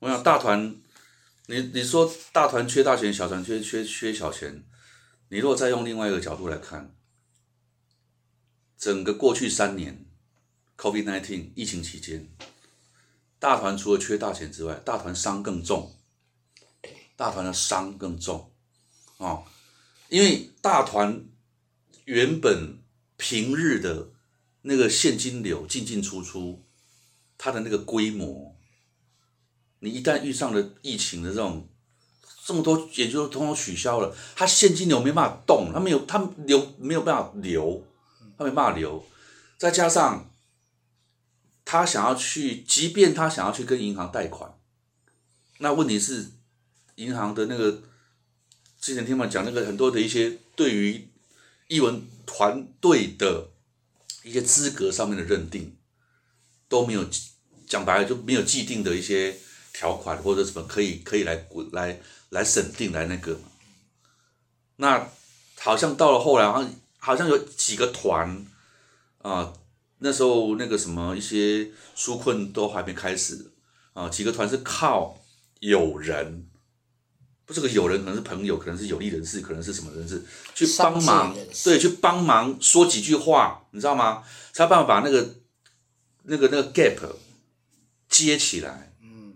[0.00, 0.76] 我想大团。
[1.46, 4.64] 你你说大团缺大钱，小团缺缺缺小钱，
[5.28, 6.94] 你如果再用另外一个角度来看，
[8.78, 10.06] 整个过去三年
[10.78, 12.30] ，COVID-19 疫情期间，
[13.40, 15.92] 大团除了缺大钱之外，大团伤更重，
[17.16, 18.52] 大团的伤更重，
[19.18, 19.44] 哦，
[20.12, 21.24] 因为大团
[22.04, 22.78] 原本
[23.16, 24.10] 平日的
[24.60, 26.62] 那个现金流进进出出，
[27.38, 28.54] 它的那个规模。
[29.78, 31.66] 你一旦遇上了疫情的这种，
[32.44, 37.82] 这么多也就通通取消了，他现金流没办法动，他没有，他流没有办法流，
[38.36, 39.02] 他没办法流，
[39.56, 40.30] 再加上
[41.64, 44.58] 他想要去，即便他想要去跟银行贷款，
[45.56, 46.32] 那问题是
[46.96, 47.82] 银行的那个
[48.82, 51.08] 之前听他们讲那个很多的一些对于
[51.68, 53.48] 艺文团队的
[54.22, 55.74] 一些资格上面的认定
[56.68, 57.08] 都没有，
[57.66, 59.38] 讲白了就没有既定的一些。
[59.74, 63.48] 条款或者什么可以可以来来来审定来那个嘛，
[64.76, 65.08] 那
[65.58, 68.46] 好像到了后来，好像好像有几个团
[69.22, 69.54] 啊，
[70.00, 73.50] 那时候那个什么一些纾困都还没开始
[73.94, 75.18] 啊，几个团是靠
[75.60, 76.46] 友人，
[77.44, 80.22] 不，是个友人可能是朋友，可能是有利人士，可能是什么人士
[80.54, 84.22] 去帮忙，对，去帮忙说几句话，你知道吗？
[84.52, 85.36] 才有办法把那个
[86.24, 87.16] 那个那个 gap
[88.08, 88.94] 接起来。
[89.02, 89.34] 嗯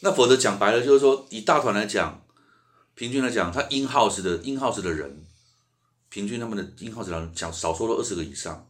[0.00, 2.24] 那否则讲白了，就是说，以大团来讲，
[2.94, 5.24] 平均来讲，他 in house 的 in house 的人，
[6.08, 8.68] 平均他们的 in house 的人讲少说都二十个以上，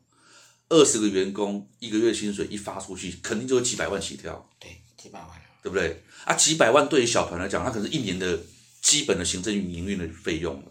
[0.69, 4.47] 二十个员工一个月薪水一发出去，肯定就有几百万起跳。
[4.61, 5.31] 对，几百万，
[5.63, 6.03] 对不对？
[6.25, 8.39] 啊，几百万对于小团来讲，它可能是一年的
[8.81, 10.65] 基本的行政营运的费用了。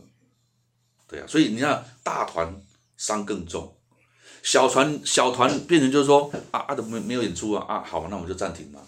[1.07, 2.61] 对啊，所以你看，大团
[2.97, 3.75] 伤更重，
[4.43, 8.79] 小团小团变成就是说啊啊都没没有演出啊啊，好，那我们就暂停嘛。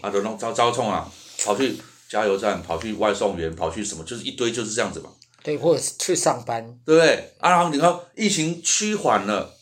[0.00, 1.10] 啊，都弄招招冲啊！
[1.44, 1.76] 跑去
[2.08, 5.10] 加油站，跑去外送员，跑去什么，就是一堆就是这样子嘛。
[5.42, 7.34] 对，或者是去上班，对不对？
[7.40, 9.54] 啊，然后你看疫情趋缓了，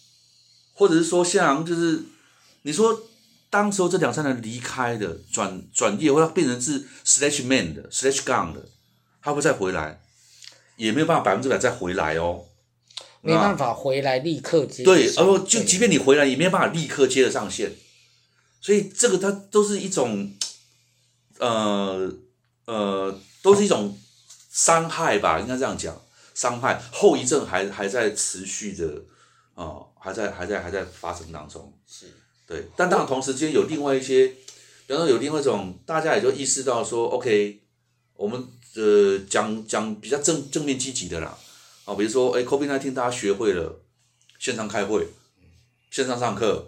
[0.74, 2.04] 或者是说像就是
[2.62, 3.02] 你说
[3.50, 8.64] 当时候这两三年离开的转转业，或者变成是 slash man 的 slash gun 的，
[9.20, 10.00] 他会再回来，
[10.76, 12.46] 也没有办法百分之百再回来哦。
[13.22, 14.82] 没办法回来立刻接。
[14.82, 17.74] 对，然后就即便你回来，也没有办法立刻接得上线。
[18.62, 20.32] 所以这个它都是一种，
[21.38, 22.10] 呃
[22.64, 23.98] 呃，都是一种
[24.50, 26.00] 伤害吧，应该这样讲，
[26.34, 28.86] 伤害后遗症还还在持续的，
[29.54, 31.72] 啊、呃，还在还在还在发生当中。
[31.86, 32.06] 是，
[32.50, 34.26] 对，但当然同时间有另外一些，
[34.88, 37.60] 比方说有另外一种，大家也就意识到说，OK，
[38.16, 41.38] 我们呃讲讲比较正正面积极的啦。
[41.84, 43.80] 啊，比如说，哎，COVID-19 大家学会了
[44.40, 45.06] 线上开会，
[45.92, 46.66] 线上上课，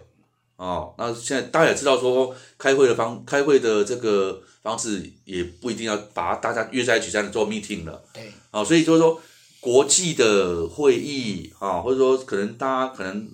[0.55, 9.21] 哦，那现在大家也知道说，开会的方，开会的这个方式也不一定要把大家约在一起在那做 meeting 了，对，啊，所以就是说，
[9.59, 13.29] 国际的会议啊，或者说可能大家可能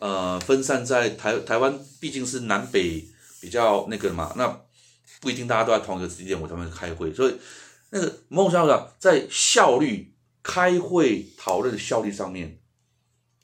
[0.00, 3.08] 呃分散在台台湾，毕竟是南北
[3.40, 4.60] 比较那个嘛，那
[5.20, 7.36] 不一定大家都在同一个时间我他们开会，所以
[7.90, 10.08] 那个孟校长在效率。
[10.42, 12.58] 开会讨论的效率上面，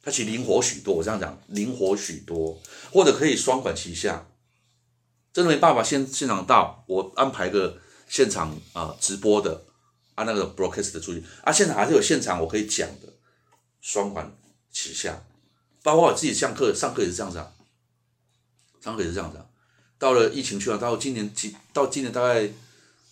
[0.02, 0.94] 他其实灵活许多。
[0.94, 2.58] 我这样讲，灵活许多，
[2.90, 4.26] 或者可以双管齐下。
[5.30, 9.66] 真的没办法现现场到，我安排个现场啊、直播的，
[10.14, 13.12] 按、啊、那个 broadcast 的出去啊，现场还是有现场我可以讲的，
[13.82, 14.34] 双管
[14.72, 15.22] 齐下。
[15.86, 17.46] 包括我自己上课，上课也是这样子啊，
[18.82, 19.46] 上课也是这样子啊。
[20.00, 22.50] 到了疫情去了，到今年几到今年大概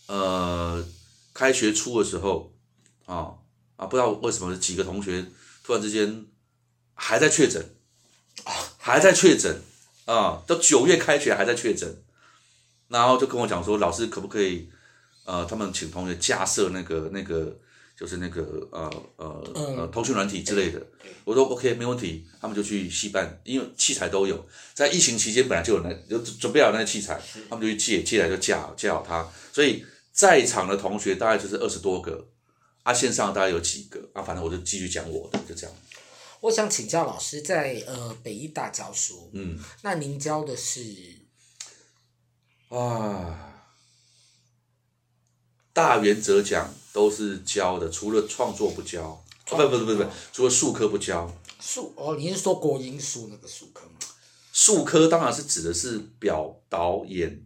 [0.08, 0.84] 呃
[1.32, 2.52] 开学初的时候
[3.06, 3.34] 啊。
[3.76, 5.24] 啊，不知道为什么几个同学
[5.64, 6.24] 突然之间
[6.94, 7.74] 还在确诊，
[8.78, 9.60] 还在确诊
[10.04, 12.02] 啊，到九月开学还在确诊，
[12.86, 14.70] 然后就跟我讲说，老师可不可以
[15.24, 17.58] 呃，他们请同学架设那个那个
[17.96, 20.84] 就是那个呃呃呃通讯软体之类的，
[21.24, 32.28] 我说 OK 没问题，他们就去戏办，因为器材都有，在疫情期间本来就有那就准备好那些器材，他们就去借，借来就架好架好它，所以在场的同学大概就是二十多个。
[32.84, 34.20] 啊，线上大概有几个啊？
[34.20, 35.74] 反正我就继续讲我的，就这样。
[36.40, 40.82] 我想请教老师在，在呃北医大教书，嗯，那您教的是
[42.68, 43.64] 啊，
[45.72, 49.02] 大原则讲都是教的，除了创作不教，
[49.50, 51.28] 哦，不不不不不，除了术科不教。
[51.60, 53.94] 术哦，你是说国英数那个术科吗？
[54.52, 57.44] 术科当然是指的是表导演，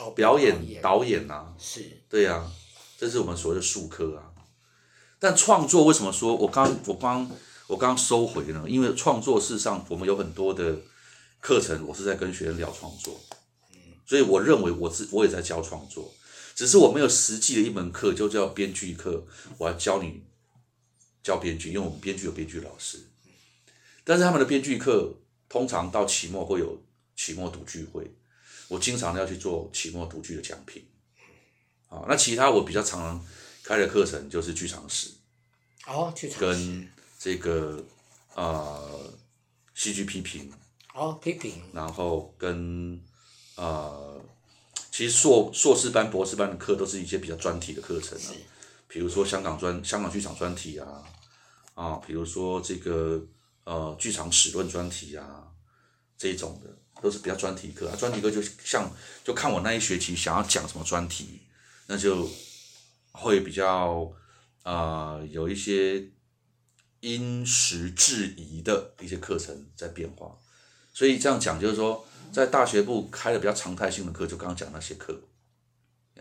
[0.00, 2.52] 哦，表演导演啊，是，对呀，啊。
[2.98, 4.32] 这是我们所谓的术科啊，
[5.18, 7.30] 但创作为什么说我刚我刚
[7.66, 8.64] 我刚收回呢？
[8.68, 10.76] 因为创作事实上我们有很多的
[11.40, 13.18] 课程，我是在跟学生聊创作，
[14.06, 16.12] 所以我认为我是我也在教创作，
[16.54, 19.26] 只是我没有实际的一门课就叫编剧课，
[19.58, 20.22] 我要教你
[21.22, 23.08] 教编剧，因为我们编剧有编剧老师，
[24.04, 25.14] 但是他们的编剧课
[25.48, 26.80] 通常到期末会有
[27.16, 28.10] 期末读剧会，
[28.68, 30.84] 我经常要去做期末读剧的讲评。
[31.88, 33.24] 啊，那其他我比较常
[33.62, 35.10] 开的课程就是剧场史，
[35.86, 36.44] 哦，剧场史。
[36.44, 36.88] 跟
[37.18, 37.84] 这个
[38.34, 39.12] 呃
[39.74, 40.52] 戏剧批评，
[40.92, 43.00] 哦，批评，然后跟
[43.56, 44.20] 呃，
[44.94, 48.30] 其实硕硕士班、博士班的课都是一些比较专题的课程啊，
[48.86, 51.02] 比如说香港专香港剧场专题啊，
[51.74, 53.20] 啊，比如说这个
[53.64, 55.48] 呃剧场史论专题啊，
[56.16, 56.70] 这一种的
[57.02, 58.88] 都是比较专题课啊，专题课就像
[59.24, 61.40] 就看我那一学期想要讲什么专题。
[61.88, 62.30] 那就
[63.10, 64.10] 会比较
[64.62, 66.08] 啊、呃，有一些
[67.00, 70.38] 因时制宜的一些课程在变化，
[70.92, 75.16] 所以这样讲就是说，在大学部开的比较常态性的课，就刚刚讲那些课，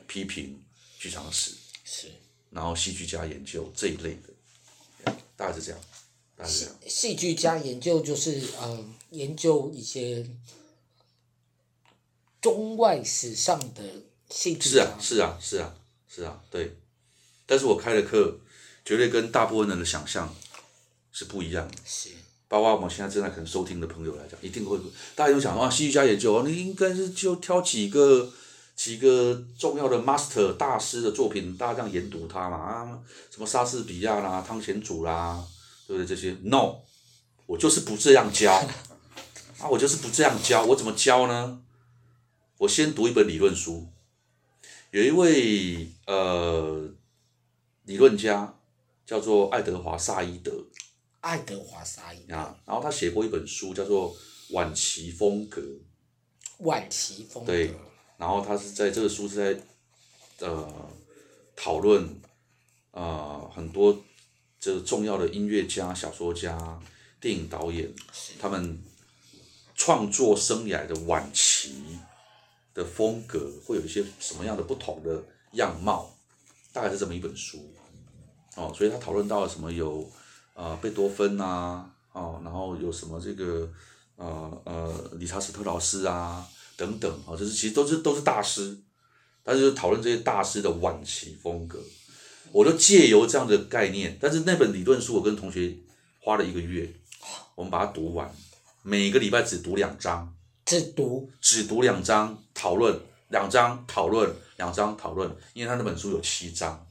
[0.06, 0.64] 批评、
[1.00, 2.12] 剧场史是，
[2.52, 5.82] 然后戏剧家研究这一类的，大概是这样，
[6.38, 6.76] 大概是这样。
[6.88, 10.24] 戏剧家研究就是嗯、呃，研究一些
[12.40, 13.84] 中外史上的
[14.30, 14.70] 戏剧。
[14.70, 15.76] 是啊，是啊，是啊，
[16.08, 16.78] 是啊，对。
[17.48, 18.40] 但是我开的课
[18.86, 20.36] 绝对跟大部分人的想象
[21.12, 21.78] 是不一样的。
[21.84, 22.10] 是。
[22.54, 24.78] 包括我们现在正在可能收听的朋友来讲，一定会，
[25.16, 28.32] 大家都想啊，戏剧家研究，你应该是就挑几个
[28.76, 33.00] 几个重要的 master 大师的作品，大家这样研读它嘛啊，
[33.32, 35.44] 什么莎士比亚啦、汤显祖啦，
[35.88, 36.06] 对不对？
[36.06, 36.76] 这些 no，
[37.48, 38.54] 我就是不这样教
[39.58, 41.60] 啊，我就是不这样教，我怎么教呢？
[42.60, 43.88] 我先读一本理论书。
[44.92, 46.88] 有一位呃
[47.86, 48.54] 理论家
[49.08, 50.52] 叫做爱德华萨伊德，
[51.24, 54.14] 爱德华沙伊啊，然后他写过一本书叫做
[54.54, 55.62] 《晚期风格》，
[56.60, 57.68] 晚期风格，对，
[58.18, 60.90] 然然后他是在这个书是在呃
[61.58, 62.02] 讨论
[62.92, 63.02] 啊、
[63.44, 64.02] 呃、很多
[64.60, 66.82] 这个重要的音乐家、小说家、
[67.20, 67.94] 电影导演
[68.40, 68.82] 他们
[69.76, 72.00] 创作生涯的晚期
[72.74, 75.22] 的风格会有一些什么样的不同的
[75.52, 76.18] 样貌，
[76.72, 77.74] 大概是这么一本书。
[78.56, 80.10] 哦，所以他讨论到了什么有
[80.54, 83.70] 呃贝多芬啊，哦，然后有什么这个
[84.16, 86.48] 呃呃理查斯特劳斯啊。
[86.76, 88.76] 等等啊，就是其实都是都是大师，
[89.44, 91.80] 但是讨论这些大师的晚期风格，
[92.52, 95.78] 我都借由这样的概念，但是那本理论书我跟同学
[96.20, 96.92] 花了一个月，
[97.54, 98.30] 我们把它读完，
[98.82, 100.36] 每个礼拜只读两章，
[100.66, 103.00] 只读只读两章，讨论
[103.30, 106.84] 两章，讨论两章，讨论，因为他那本书有七章，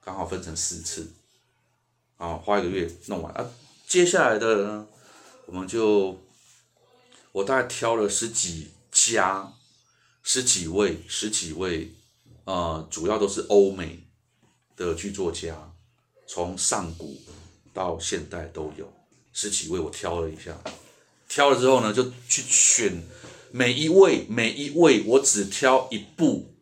[0.00, 1.12] 刚好分成四次，
[2.20, 3.50] 啊，花一个月弄完啊，
[3.88, 4.86] 接下来的呢，
[5.46, 6.16] 我们就。
[7.32, 9.52] 我大概挑了十几家，
[10.20, 11.92] 十几位，十几位，
[12.42, 14.00] 呃，主要都是欧美
[14.74, 15.72] 的剧作家，
[16.26, 17.22] 从上古
[17.72, 18.92] 到现代都有
[19.32, 19.78] 十几位。
[19.78, 20.58] 我挑了一下，
[21.28, 23.00] 挑了之后呢，就去选
[23.52, 26.52] 每一位，每一位，我只挑一部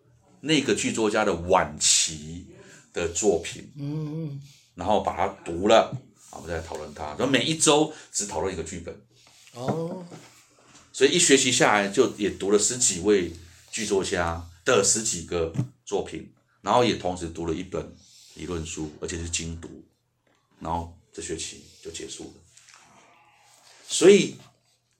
[0.40, 2.44] 那个剧作家的晚期
[2.92, 4.38] 的作品，嗯，
[4.78, 5.92] 然后把它读了，
[6.30, 7.06] 我们再来讨论它。
[7.08, 9.02] 然后每一周只讨论一个剧本，
[9.54, 10.06] 哦。
[10.92, 13.32] 所以一学期下来，就也读了十几位
[13.72, 15.52] 剧作家的十几个
[15.84, 17.94] 作品，然后也同时读了一本
[18.34, 19.68] 理论书，而且是精读，
[20.60, 22.30] 然后这学期就结束了。
[23.88, 24.36] 所以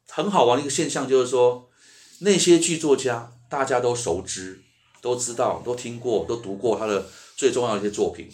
[0.09, 1.71] 很好玩的一个现象就是说，
[2.19, 4.61] 那些剧作家大家都熟知，
[5.01, 8.29] 都知道，都听过，都读过他的最重要的一些作品，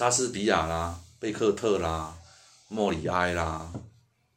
[0.00, 2.16] 莎士比亚啦、贝克特啦、
[2.68, 3.70] 莫里埃啦，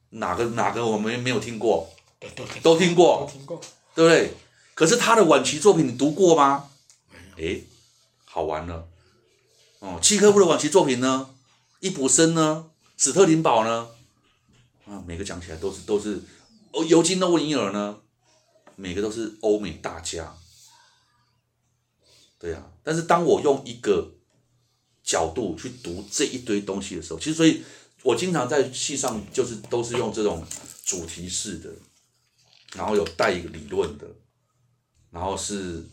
[0.09, 1.89] 哪个哪个我们没有听过？
[2.61, 3.61] 都听过，都听过，
[3.95, 4.34] 对不对？
[4.74, 6.70] 可是他的晚期作品你读过吗？
[7.38, 7.61] 哎，
[8.26, 8.89] 好玩了。
[9.80, 11.30] 哦，契诃夫的晚期作品呢？
[11.80, 12.70] 易卜生呢？
[12.97, 13.88] 史特林堡呢？
[14.86, 16.22] 啊，每个讲起来都是都是
[16.74, 17.99] 哦，尤金·诺尼尔呢？
[18.76, 20.36] 每个都是欧美大家。
[22.38, 24.16] 对啊，但是当我用一个
[25.04, 27.62] 角度去读这一堆东西的时候，其实所以，
[28.01, 30.45] 我经常在戏上就是都是用这种
[30.86, 31.70] 主题式的。
[32.76, 34.08] 然后有带一个理论的，
[35.12, 35.88] 然后是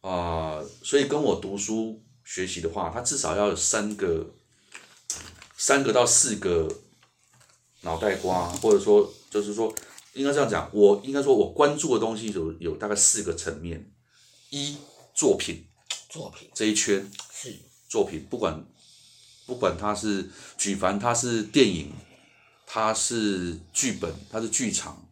[0.00, 4.28] 啊、呃，所以跟我读书学习的话，他至少要有三个，
[5.56, 6.68] 三个到四个
[7.82, 9.72] 脑袋瓜，或者说就是说，
[10.14, 13.88] 应该这样讲，我应该说我关注的东西有有大概四个层面：
[14.50, 14.76] 一
[15.14, 15.64] 作品，
[16.08, 17.25] 作品这一圈是
[17.88, 18.64] 作品，不管
[19.46, 21.92] 不管它是举凡它是电影，
[22.66, 25.02] 它是剧本，它是剧场。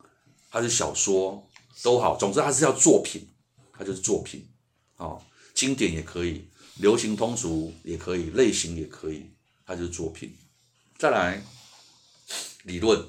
[0.57, 1.51] 它是小说
[1.83, 3.27] 都好，总之它是叫作品，
[3.72, 4.47] 它就是作品，
[4.99, 5.20] 哦，
[5.53, 6.45] 经典也可以，
[6.77, 9.27] 流行通俗也可以，类型也可以，
[9.66, 10.33] 它就是作品。
[10.97, 11.43] 再来，
[12.62, 13.05] 理论，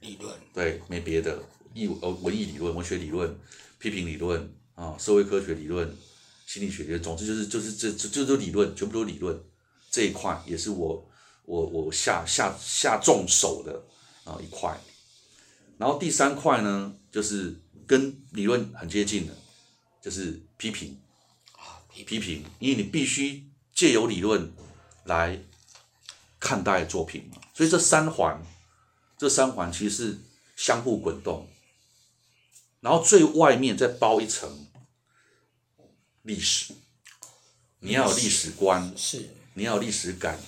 [0.00, 1.38] 理论，对，没别的，
[1.74, 3.38] 艺呃文艺理论、文学理论、
[3.78, 4.40] 批评理论
[4.74, 5.94] 啊、哦，社会科学理论、
[6.46, 9.38] 心理学总之就是就是这这这都理论，全部都理论。
[9.90, 11.10] 这一块也是我
[11.44, 13.72] 我我下下下重手的
[14.24, 14.78] 啊、哦、一块。
[15.78, 19.34] 然后第三块呢，就是跟理论很接近的，
[20.00, 20.98] 就是批评
[21.52, 23.44] 啊，批评，因为你必须
[23.74, 24.52] 借由理论
[25.04, 25.42] 来
[26.38, 28.40] 看待作品嘛，所以这三环，
[29.18, 30.18] 这三环其实是
[30.56, 31.48] 相互滚动，
[32.80, 34.66] 然后最外面再包一层
[36.26, 36.74] 历史，
[37.78, 40.38] 你要有历史观，是，你要有历史感，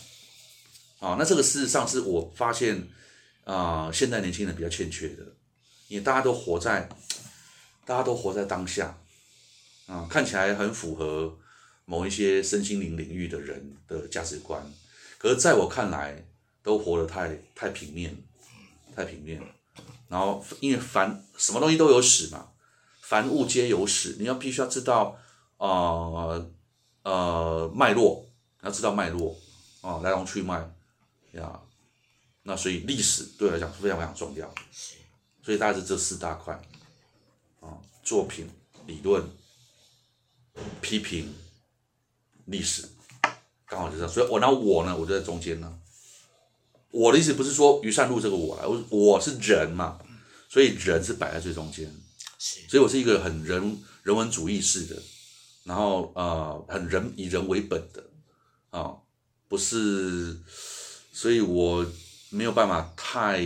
[0.98, 2.88] 啊，那这个事实上是我发现。
[3.44, 5.24] 啊、呃，现在年轻人比较欠缺的，
[5.88, 6.86] 因为大家都活在，
[7.86, 8.88] 大家都活在当下，
[9.86, 11.38] 啊、呃，看起来很符合
[11.86, 14.62] 某一些身心灵领域的人的价值观，
[15.16, 16.22] 可是在我看来，
[16.62, 18.14] 都活得太太平面，
[18.94, 19.40] 太平面。
[20.08, 22.50] 然后，因为凡什么东西都有史嘛，
[23.00, 25.18] 凡物皆有史，你要必须要知道，
[25.58, 26.50] 呃
[27.02, 28.26] 呃脉络，
[28.62, 29.36] 要知道脉络，
[29.82, 30.58] 啊、呃，来龙去脉，
[31.32, 31.60] 呀。
[32.44, 34.52] 那所以历史对我来讲是非常非常重要，
[35.42, 36.58] 所以大概是这四大块，
[37.60, 38.48] 啊，作品、
[38.86, 39.22] 理论、
[40.80, 41.34] 批评、
[42.46, 42.88] 历史，
[43.66, 44.10] 刚好就这样。
[44.10, 45.78] 所以我那我呢，我就在中间呢。
[46.90, 50.00] 我的意思不是说于善路这个我来，我我是人嘛，
[50.48, 51.94] 所以人是摆在最中间，
[52.38, 54.96] 所以我是一个很人人文主义式的，
[55.68, 58.02] 然后呃很人以人为本的，
[58.70, 58.96] 啊，
[59.46, 60.36] 不是，
[61.12, 61.86] 所以我。
[62.30, 63.42] 没有办法太，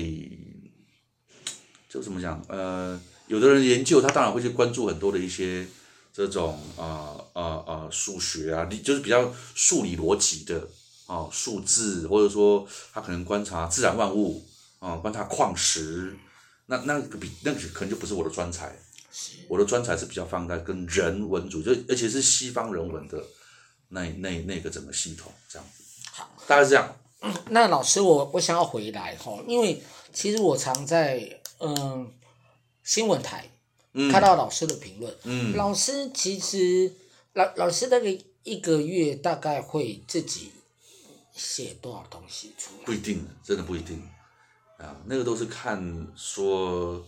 [1.88, 2.44] 就怎么讲？
[2.48, 5.64] 呃，有的人研究，他当然会去关注很多的一些
[6.12, 10.68] 这种啊啊啊数学啊，就是比较数理逻辑的
[11.06, 14.44] 啊数字，或者说他可能观察自然万物
[14.80, 16.16] 啊，观察矿石，
[16.66, 18.76] 那那个比那个可能就不是我的专才。
[19.48, 23.22] 我的专才是比较放在跟人文主义，就而且是西方人文的
[23.88, 25.84] 那那那个整个系统这样子。
[26.10, 26.96] 好，大概是这样。
[27.20, 29.82] 嗯，那老师我，我我想要回来哈，因为
[30.12, 32.10] 其实我常在嗯
[32.82, 33.50] 新闻台
[34.10, 35.14] 看到老师的评论。
[35.24, 36.92] 嗯，老师其实
[37.34, 40.50] 老老师那个一个月大概会自己
[41.34, 42.86] 写多少东西出来？
[42.86, 44.02] 不一定，真的不一定
[44.78, 47.04] 啊，那个都是看说。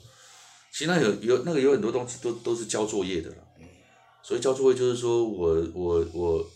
[0.75, 3.37] 其实那有有那个有很多东西都都是交作业的了，
[4.25, 6.51] 所以交作业就是说我我我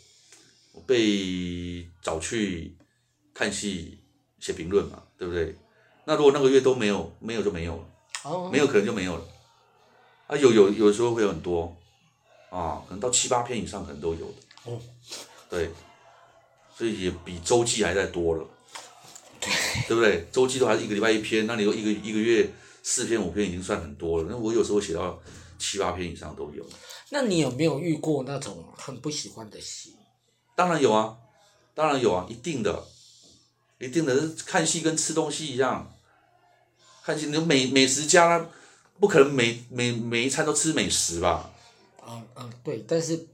[0.72, 2.76] 我被找去
[3.32, 3.96] 看戏
[4.40, 5.54] 写评论嘛，对不对？
[6.04, 7.76] 那如果那个月都没有没有就没有
[8.24, 9.24] 了，没有可能就没有了，
[10.26, 11.76] 啊有有有时候会有很多，
[12.50, 14.72] 啊可能到七八篇以上可能都有的，
[15.48, 15.70] 对，
[16.76, 18.44] 所以也比周记还在多了，
[19.38, 19.52] 对。
[19.86, 20.26] 对不对？
[20.32, 22.50] 周记都还是一个礼拜一篇，那你说一个一个月。
[22.90, 25.20] 四篇五篇已经算很多了，那我有时候写到
[25.58, 26.66] 七八篇以上都有。
[27.10, 29.94] 那你有没有遇过那种很不喜欢的戏？
[30.56, 31.18] 当然有啊，
[31.74, 32.82] 当然有啊，一定的，
[33.78, 34.30] 一定的。
[34.46, 35.94] 看戏跟吃东西一样，
[37.04, 38.48] 看戏，你美美食家，
[38.98, 41.50] 不可能每每每一餐都吃美食吧？
[42.06, 43.28] 嗯嗯，对，但是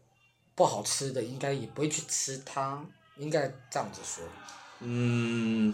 [0.56, 2.84] 不好吃的应该也不会去吃它，
[3.18, 4.24] 应该这样子说。
[4.80, 5.72] 嗯。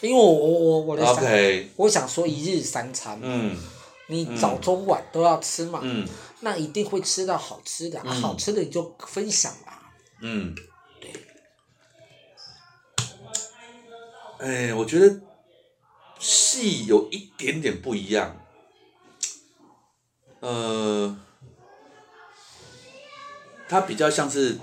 [0.00, 1.66] 因为我我我我的想，Okay.
[1.76, 3.56] 我想说一日三餐，嗯，
[4.08, 6.06] 你早中晚都要吃嘛，嗯，
[6.40, 8.10] 那一定会吃到好吃的，嗯。
[8.10, 9.72] 啊、好吃的你就分享嘛，
[10.20, 10.54] 嗯，
[11.00, 11.10] 对。
[14.40, 15.20] 哎，我觉得
[16.18, 18.44] 戏有一点点不一样，
[20.40, 21.16] 呃，
[23.66, 24.58] 它比较像是，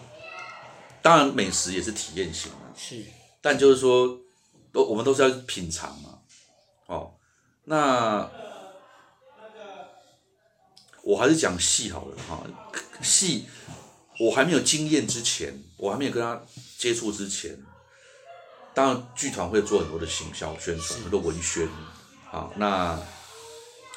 [1.01, 3.03] 当然美食也是体验型的，是，
[3.41, 4.20] 但就是说。
[4.71, 6.19] 都我们都是要品尝嘛，
[6.87, 7.13] 哦，
[7.65, 8.29] 那
[11.03, 12.43] 我还是讲戏好了哈，
[13.01, 13.47] 戏
[14.19, 16.41] 我还没有经验之前，我还没有跟他
[16.77, 17.57] 接触之前，
[18.73, 21.67] 当然剧团会做很多的行销宣传，很多文宣，
[22.29, 22.99] 好，那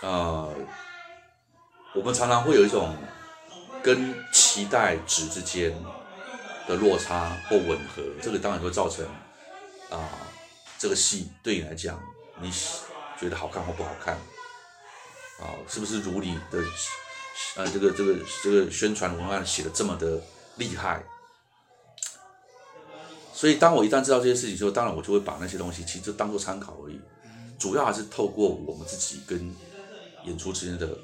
[0.01, 0.53] 呃，
[1.95, 2.97] 我们常常会有一种
[3.83, 5.72] 跟期待值之间
[6.66, 9.07] 的落差或吻合，这个当然会造成
[9.91, 10.09] 啊。
[10.85, 11.99] 这个戏对你来讲，
[12.43, 12.53] 你
[13.18, 14.14] 觉得好看或不好看？
[15.41, 16.62] 啊，是不是如你的
[17.57, 20.20] 呃这个这个这个宣传文案写的这么的
[20.57, 21.03] 厉害？
[23.32, 27.01] 所以当我一旦知道这些事情之后，当然我就会把那些东西其实就当做参考而已，
[27.59, 29.57] 主要还是透过我们自己跟
[30.26, 30.99] 演出之间的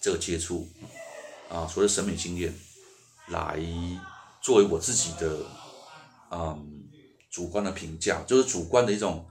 [0.00, 0.66] 这个接触
[1.50, 2.58] 啊，所谓审美经验，
[3.26, 3.60] 来
[4.40, 5.44] 作为我自己的
[6.30, 6.73] 嗯。
[7.34, 9.26] 主观的评价就是主观的一种，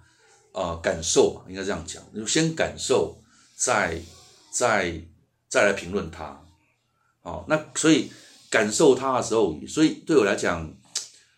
[0.52, 3.18] 呃，感受嘛，应该这样讲，就先感受，
[3.56, 3.98] 再
[4.52, 5.02] 再
[5.48, 6.38] 再来评论它，
[7.22, 8.12] 哦，那所以
[8.50, 10.70] 感受它的时候，所以对我来讲，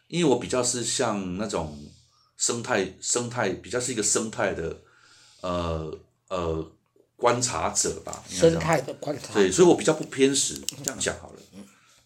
[0.08, 1.78] 因为我比较是像那种
[2.36, 4.76] 生态生态，比较是一个生态的，
[5.42, 5.96] 呃
[6.30, 6.72] 呃
[7.16, 11.40] 观察者吧，生态的观察，对，所以我比较不偏食，这样讲好了，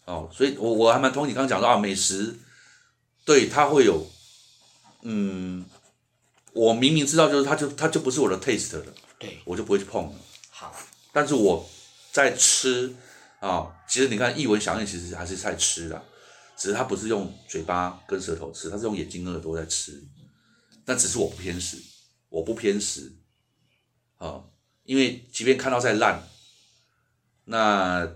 [0.04, 2.36] 哦，所以我我还蛮同意你刚刚讲到啊，美食，
[3.24, 4.06] 对，它会有。
[5.02, 5.64] 嗯，
[6.52, 10.18] 我明明知道，就是它就它就不是我的 taste 了，对，我就不会去碰了。
[10.50, 10.76] 好，
[11.12, 11.68] 但是我
[12.12, 12.94] 在吃
[13.38, 16.04] 啊，其实你看，一文饗宴其实还是在吃的，
[16.56, 20.02] 只是它不是用嘴巴跟舌头吃，它是用眼睛跟耳朵在吃。
[20.84, 21.78] 那只是我不偏食，
[22.28, 23.12] 我不偏食
[24.18, 24.44] 啊，
[24.84, 26.28] 因为即便看到再烂，
[27.44, 28.06] 那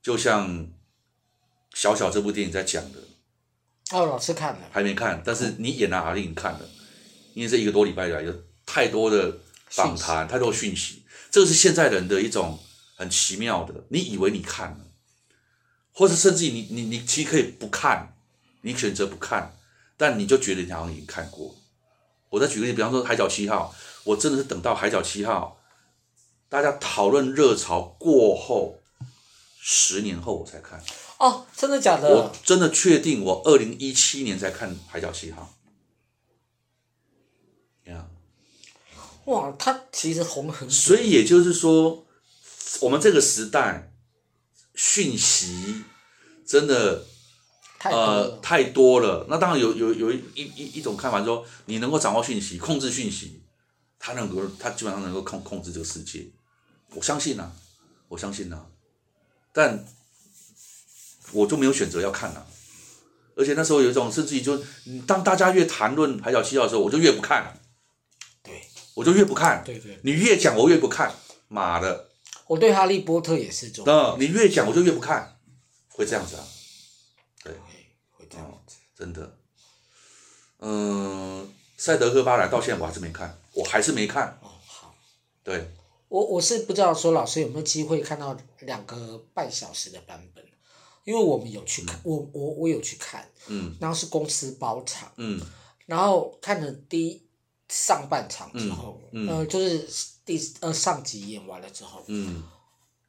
[0.00, 0.70] 就像
[1.74, 2.98] 小小这部电影在讲的。
[3.92, 6.60] 哦，老师看了，还没看，但是你演了，阿玲看了，
[7.34, 8.32] 因为这一个多礼拜以来有
[8.64, 9.36] 太多的
[9.68, 12.58] 访谈，太多讯息，这个是现在人的一种
[12.96, 13.74] 很奇妙的。
[13.88, 14.78] 你以为你看了，
[15.92, 18.14] 或者甚至于你你你其实可以不看，
[18.60, 19.56] 你选择不看，
[19.96, 21.56] 但你就觉得你好像已经看过。
[22.28, 23.74] 我再举个例子，比方说《海角七号》，
[24.04, 25.60] 我真的是等到《海角七号》
[26.48, 28.78] 大家讨论热潮过后，
[29.60, 30.80] 十年后我才看。
[31.20, 32.08] 哦，真的假的？
[32.08, 35.54] 我真的确定，我二零一七年才看《海角七号》。
[37.90, 38.04] Yeah.
[39.26, 40.68] 哇，他其实红很。
[40.70, 42.06] 所以也就是说，
[42.80, 43.92] 我们这个时代，
[44.74, 45.84] 讯息
[46.46, 47.04] 真的
[47.78, 49.26] 太呃太多了。
[49.28, 53.42] 那当然有有有一一一一种看法说，你能够掌握讯息，控制讯息，
[53.98, 56.26] 他能够他基本上能够控控制这个世界。
[56.94, 57.52] 我相信啊，
[58.08, 58.66] 我相信啊，
[59.52, 59.86] 但
[61.32, 62.46] 我就没有选择要看了。
[63.36, 64.62] 而且那时候有一种，甚至于就
[65.06, 67.58] 当大家越谈论《海角七号》的时候，我就越不看。
[68.42, 68.62] 对，
[68.94, 69.62] 我就越不看。
[69.64, 69.98] 对对。
[70.02, 71.14] 你越讲，我越不看。
[71.48, 72.10] 妈的！
[72.46, 73.86] 我对《哈利波特》也是这种。
[73.86, 75.38] 嗯，你越讲，我就越不看。
[75.88, 76.44] 会这样子啊？
[77.42, 77.52] 对，
[78.10, 79.36] 会这样子，真的。
[80.58, 84.38] 嗯，赛德克巴莱到现在我还是没看，我还是没看。
[84.42, 84.94] 哦，好。
[85.42, 85.70] 对。
[86.08, 90.44] 我我是不知道说老师有没有机会看到两个半小时的版本。
[91.04, 95.40] 因为我们有去看，嗯、我我我有去看，嗯，然后是公司包场，嗯，
[95.86, 97.22] 然后看了第一
[97.68, 99.88] 上半场之后，嗯，嗯呃，就是
[100.24, 102.42] 第呃上集演完了之后，嗯，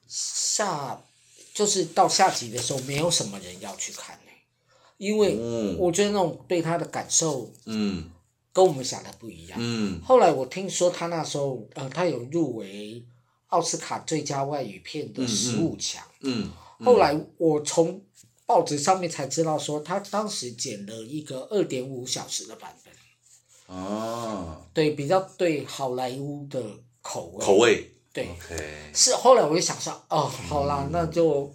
[0.07, 1.03] 下
[1.53, 4.17] 就是到下集的时候，没有什么人要去看，
[4.97, 5.35] 因为
[5.77, 8.09] 我觉得那种对他的感受，嗯，
[8.53, 13.03] 跟我们想的不一样，嗯，后来我听说他那时候，呃，他有入围
[13.47, 16.45] 奥斯卡最佳外语片的十五强，嗯。
[16.45, 16.51] 嗯
[16.83, 18.03] 后来我从
[18.45, 23.75] 报纸上面才知道，说他当时剪了一个二点五小时的版本。
[23.75, 24.65] 哦。
[24.73, 26.61] 对，比较对好莱坞的
[27.01, 27.45] 口味。
[27.45, 27.95] 口味。
[28.11, 28.27] 对。
[28.27, 28.93] Okay.
[28.93, 31.53] 是后来我就想说，哦，好啦，嗯、那就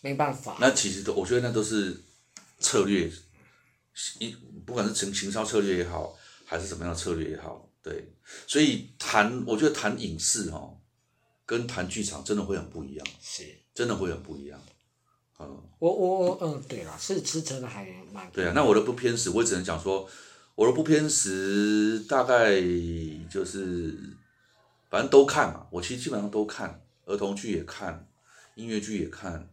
[0.00, 0.56] 没办法。
[0.60, 2.02] 那其实都，我觉得那都是
[2.58, 3.10] 策略，
[4.18, 6.16] 一不管是行行销策略也好，
[6.46, 8.14] 还是什么样的策略也好，对。
[8.46, 10.74] 所以谈，我觉得谈影视哈，
[11.44, 13.06] 跟谈剧场真的会很不一样。
[13.20, 13.58] 是。
[13.80, 14.60] 真的会很不一样，
[15.38, 15.46] 嗯，
[15.78, 18.52] 我我我嗯，对了，是是真的还蛮对啊。
[18.54, 20.06] 那我的不偏食，我只能讲说，
[20.54, 22.60] 我的不偏食大概
[23.30, 23.98] 就是，
[24.90, 25.66] 反正都看嘛。
[25.70, 28.06] 我其实基本上都看，儿童剧也看，
[28.54, 29.48] 音乐剧也看，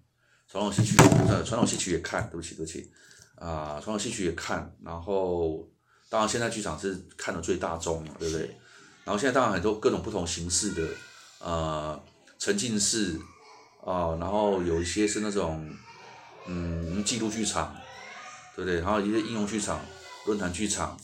[0.49, 0.97] 传统戏曲
[1.29, 2.29] 呃传统戏曲也看。
[2.29, 2.91] 对不起对不起
[3.35, 4.75] 啊，传统戏曲也看。
[4.83, 5.65] 然后
[6.09, 8.47] 当然现在剧场是看的最大众嘛，对不对？
[9.05, 10.85] 然后现在当然很多各种不同形式的
[11.39, 12.03] 呃
[12.37, 13.17] 沉浸式。
[13.87, 15.73] 哦，然后有一些是那种，
[16.45, 17.73] 嗯，记录剧场，
[18.53, 18.81] 对不对？
[18.81, 19.79] 然后一些应用剧场、
[20.25, 20.99] 论坛剧场，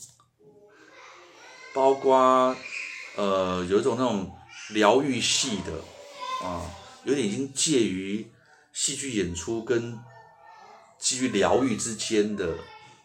[1.72, 2.54] 包括
[3.16, 4.30] 呃，有一种那种
[4.74, 5.72] 疗愈系的，
[6.46, 6.60] 啊，
[7.04, 8.30] 有点已经介于
[8.74, 9.98] 戏剧演出跟
[10.98, 12.54] 基于疗愈之间的，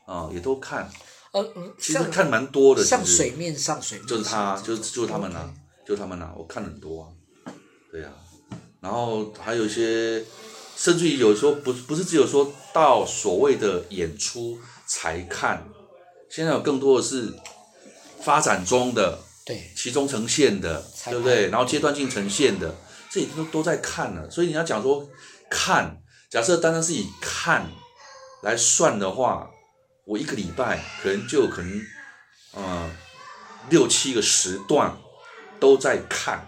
[0.05, 0.91] 啊，也都看。
[1.31, 4.17] 呃，其实看蛮多的，像水面上水面上。
[4.17, 5.53] 就是他，就是就是他们呐、啊，
[5.85, 7.03] 就是他们呐、啊，我看很多
[7.45, 7.53] 啊，
[7.89, 8.27] 对呀、啊。
[8.81, 10.23] 然后还有一些，
[10.75, 14.57] 甚至于有时候不不是只有说到所谓的演出
[14.87, 15.67] 才看，
[16.29, 17.33] 现在有更多的是
[18.21, 21.49] 发展中的，对，其中呈现的，对不对？
[21.49, 22.73] 然后阶段性呈现的，
[23.11, 24.29] 这已经都都在看了。
[24.29, 25.09] 所以你要讲说
[25.49, 27.69] 看，假设单单是以看
[28.43, 29.49] 来算的话，
[30.05, 31.81] 我一个礼拜可能就可能，
[32.53, 32.89] 呃，
[33.69, 34.97] 六七个时段
[35.59, 36.47] 都在看。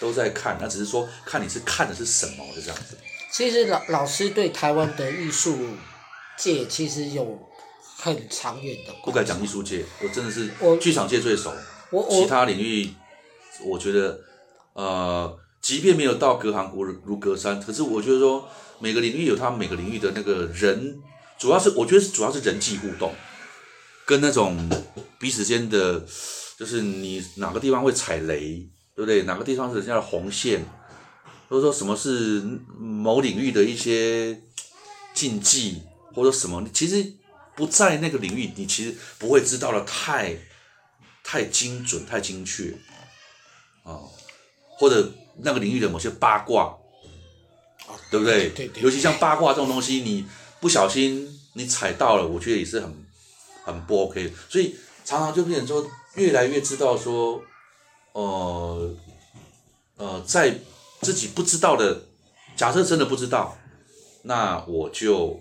[0.00, 2.96] 都在看，那只是说看你是看的是什么，就这样子。
[3.30, 5.56] 其实老老师对台湾的艺术
[6.36, 7.38] 界其实有
[7.96, 8.92] 很长远的。
[9.04, 11.52] 不敢讲艺术界，我真的是剧场界最熟。
[11.90, 12.92] 我其他领域，
[13.62, 14.18] 我觉得
[14.72, 18.48] 呃，即便没有到隔行如如隔山，可是我觉得说
[18.78, 20.98] 每个领域有他每个领域的那个人，
[21.38, 23.14] 主要是我觉得是主要是人际互动，
[24.06, 24.68] 跟那种
[25.18, 26.04] 彼此间的，
[26.58, 28.68] 就是你哪个地方会踩雷。
[29.00, 29.22] 对不对？
[29.22, 30.62] 哪个地方是人家的红线，
[31.48, 32.42] 或者说什么是
[32.78, 34.38] 某领域的一些
[35.14, 35.80] 禁忌，
[36.12, 36.62] 或者什么？
[36.70, 37.14] 其实
[37.56, 40.36] 不在那个领域，你其实不会知道的太
[41.24, 42.76] 太精准、太精确
[43.84, 44.10] 啊、哦。
[44.76, 46.76] 或者那个领域的某些八卦，
[48.10, 48.50] 对不对？
[48.50, 48.82] 对对。
[48.82, 50.26] 尤其像八卦这种东西，你
[50.60, 53.06] 不小心你踩到了，我觉得也是很
[53.64, 54.30] 很不 OK。
[54.50, 54.76] 所以
[55.06, 57.42] 常常就变成说，越来越知道说。
[58.12, 58.96] 呃，
[59.96, 60.58] 呃，在
[61.00, 62.02] 自己不知道的，
[62.56, 63.56] 假设真的不知道，
[64.22, 65.40] 那我就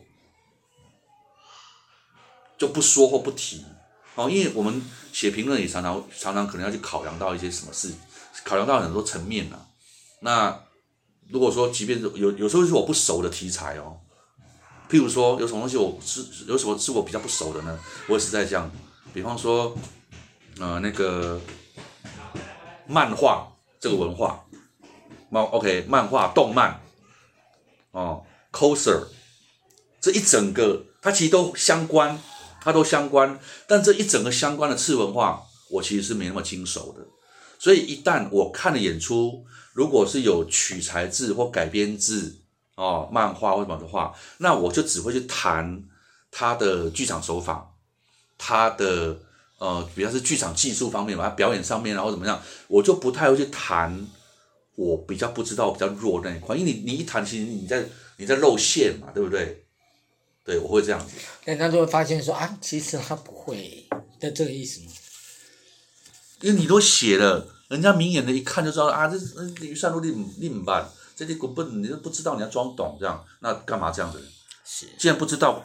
[2.58, 3.66] 就不说或不提
[4.14, 7.92] 哦，因为我们写评论也常常常常可能要去考量到一些什么事，
[8.44, 9.66] 考量到很多层面啊。
[10.22, 10.64] 那
[11.30, 14.00] 如果说，即便是有有时候是我不熟的题材哦，
[14.88, 17.80] 譬如说有什么东西我是有什么是我比较不熟的呢？
[18.08, 18.70] 我也是在这样，
[19.14, 19.76] 比方说，
[20.60, 21.42] 呃，那个。
[22.92, 24.44] 漫画这个文化，
[25.30, 26.82] 漫 OK，漫画、动漫，
[27.92, 29.04] 哦，coser，
[30.02, 32.20] 这一整个它其实都相关，
[32.60, 37.06] 它都相关，但这一整个相关的次文化，我其实是没那么经熟的。
[37.60, 42.42] 所以一旦我看了演出，如果是有取材自或改编自
[42.74, 45.84] 哦漫画或什么的话，那我就只会去谈
[46.32, 47.76] 它的剧场手法，
[48.36, 49.20] 它的。
[49.60, 54.08] 呃，比方是剧场技术方面吧，表演上面然后怎么样，我就不太会去谈
[54.76, 57.86] 我比较不知道，比较弱那一块，因为你你一谈，其实你在
[58.18, 59.66] 你在露馅嘛，对不对？
[60.46, 61.14] 对，我会这样子。
[61.46, 63.88] 人家就会发现说啊，其实他不会
[64.20, 64.88] 的这个意思吗？
[66.42, 69.18] 因为你都写了，人家明眼的一看就知道啊，这
[69.66, 74.24] 于善如你你唔办，这些根本你都不知道，你要装懂这样，那干嘛这样子？
[74.66, 75.64] 是，既然不知道，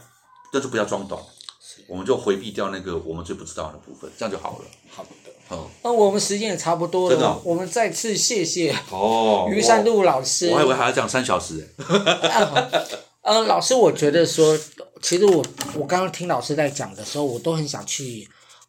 [0.52, 1.43] 那就不要装懂，是，
[1.86, 4.64] 我们就回避掉那个我们最不知道的部分，这样就好了。
[4.90, 5.08] 好的。
[5.50, 10.48] 嗯，那我们时间也差不多了，哦、我们再次谢谢哦 于善路老师。
[10.48, 11.68] 我还以为还要讲三小时。
[13.20, 14.58] 呃，老师，我觉得说，
[15.02, 15.44] 其实我
[15.74, 18.26] 我刚刚听老师在讲的时候，我都很想去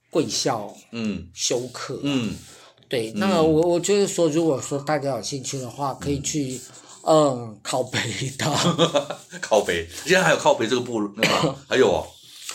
[0.10, 2.34] 贵校嗯修课嗯，
[2.90, 3.12] 对。
[3.12, 6.60] 嗯、那我我觉得说，如果说大家有兴趣的话，可以去
[7.04, 8.00] 嗯、呃、考北
[8.38, 8.54] 大。
[9.42, 12.06] 考北，现在还有靠北这个部那个 还有哦。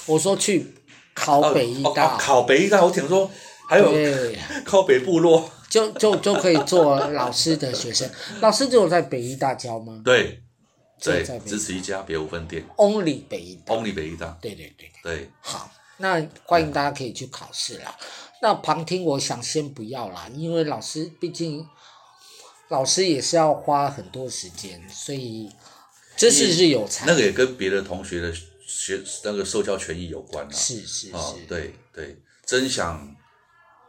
[0.06, 0.66] 我说去
[1.14, 1.88] 考北医大。
[1.88, 3.30] 哦哦哦、考北医大，我听说。
[3.68, 3.94] 还有
[4.66, 8.10] 考北部落，就就就可以做老师的学生。
[8.42, 10.02] 老师只有在北医大教吗？
[10.04, 10.42] 对，
[11.00, 12.66] 对，只此一家，别无分店。
[12.76, 13.72] Only 北医大。
[13.72, 14.36] Only 北医大。
[14.42, 14.90] 对对对。
[15.04, 15.30] 对。
[15.40, 17.96] 好，那欢迎大家可以去考试啦。
[18.42, 21.64] 那旁听，我想先不要啦，因为老师毕竟
[22.70, 25.48] 老师也是要花很多时间，所以
[26.16, 27.06] 知识是有才。
[27.06, 28.34] 那个也跟别的同学的
[28.80, 30.50] 学那个受教权益有关啊。
[30.50, 31.12] 是是是。
[31.14, 33.16] 哦，对对，真想。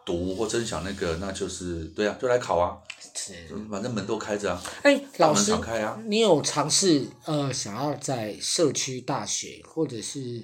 [0.03, 2.75] 读或真想那个，那就是对啊，就来考啊，
[3.13, 3.33] 是，
[3.69, 4.61] 反正门都开着啊。
[4.81, 10.43] 哎，老师，敞开啊，你有尝试呃，想要在社区大学或者是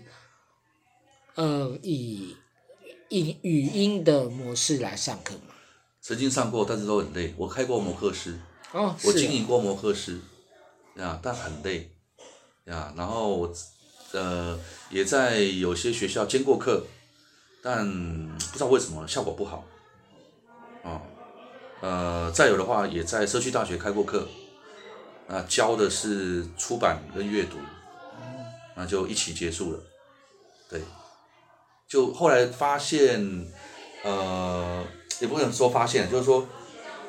[1.34, 2.38] 呃以
[3.10, 5.56] 以语音的模式来上课吗？
[6.02, 7.34] 曾经上过，但是都很累。
[7.36, 8.40] 我开过摩课师，
[8.74, 10.20] 哦，我经营过摩课师，
[10.98, 11.92] 啊，但很累，
[12.68, 13.52] 啊，然后我
[14.12, 16.86] 呃也在有些学校兼过课。
[17.60, 17.86] 但
[18.38, 19.66] 不知道为什么效果不好，
[20.84, 21.02] 哦，
[21.82, 24.26] 呃，再有的话也在社区大学开过课，
[25.28, 27.58] 啊，教的是出版跟阅读，
[28.76, 29.80] 那就一起结束了，
[30.70, 30.82] 对，
[31.90, 33.52] 就后来发现，
[34.04, 34.86] 呃，
[35.20, 36.48] 也不能说发现，就是说，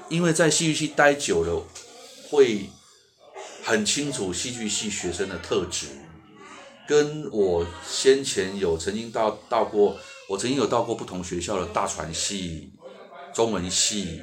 [0.08, 1.62] 因为在戏剧系待久了，
[2.30, 2.68] 会
[3.62, 5.86] 很清楚戏剧系学生的特质，
[6.88, 9.96] 跟我先前有曾经到到过。
[10.28, 12.70] 我曾经有到过不同学校的大传系、
[13.34, 14.20] 中文系，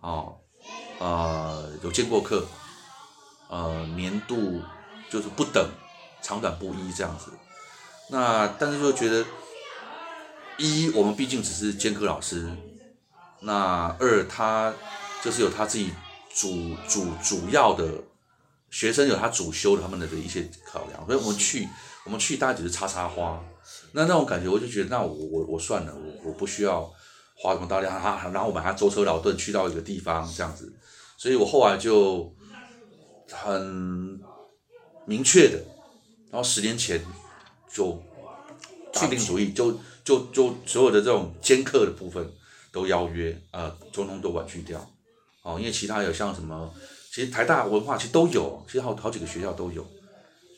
[0.00, 0.38] 哦，
[0.98, 2.46] 呃，有见过课，
[3.50, 4.62] 呃，年度
[5.10, 5.68] 就是不等，
[6.22, 7.30] 长短不一这样子。
[8.08, 9.22] 那但是就觉得，
[10.56, 12.50] 一我们毕竟只是兼课老师，
[13.40, 14.72] 那二他
[15.22, 15.92] 就是有他自己
[16.34, 17.86] 主主主要的
[18.70, 21.68] 学生有他主修的他们的的一些考量，所以我们去
[22.04, 23.42] 我们去大概只是插插花。
[23.92, 26.82] 那那种感觉，我就觉得，那我我我算了，我我不需要
[27.34, 30.72] 花什么大量啊，然后我们还舟车劳顿去到一个地方这样子，
[31.16, 32.34] 所以我后来就
[33.30, 34.20] 很
[35.06, 35.58] 明确的，
[36.30, 37.02] 然后十年前
[37.72, 38.00] 就
[38.92, 39.72] 打定主意，就
[40.04, 42.30] 就就所有的这种兼课的部分
[42.70, 44.78] 都邀约，呃，通通都婉拒掉，
[45.42, 46.70] 哦，因为其他有像什么，
[47.18, 49.84] 其实台大文化其实都有，其实好好几个学校都有，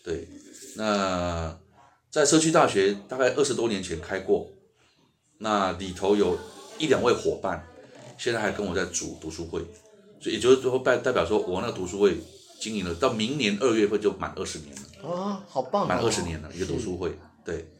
[0.04, 0.28] 对，
[0.76, 1.58] 那。
[2.10, 4.46] 在社区大学大概二十多年前开过，
[5.38, 6.36] 那里头有
[6.76, 7.64] 一两位伙伴，
[8.18, 9.60] 现在还跟我在组读书会，
[10.20, 12.18] 所以也就是说代代表说我那个读书会
[12.60, 14.82] 经营了到明年二月份就满二十年了。
[15.02, 15.88] 哦，好棒！
[15.88, 17.72] 满二十年了一个读书会，对。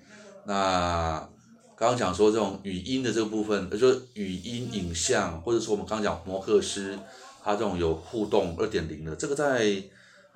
[0.46, 1.28] 那
[1.76, 6.96] 刚刚讲说这种语音的这个部分，就说语音影像，或者说我们刚刚讲摩克师，
[7.43, 9.82] 它这种有互动二点零的，这个在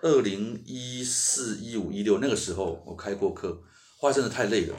[0.02, 3.58] 二零一四一五一六那个时候我开过课。
[3.96, 4.76] 话真的太累了，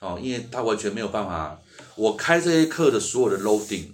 [0.00, 1.58] 哦，因为他完全没有办法。
[1.94, 3.86] 我开这些课的所有的 loading，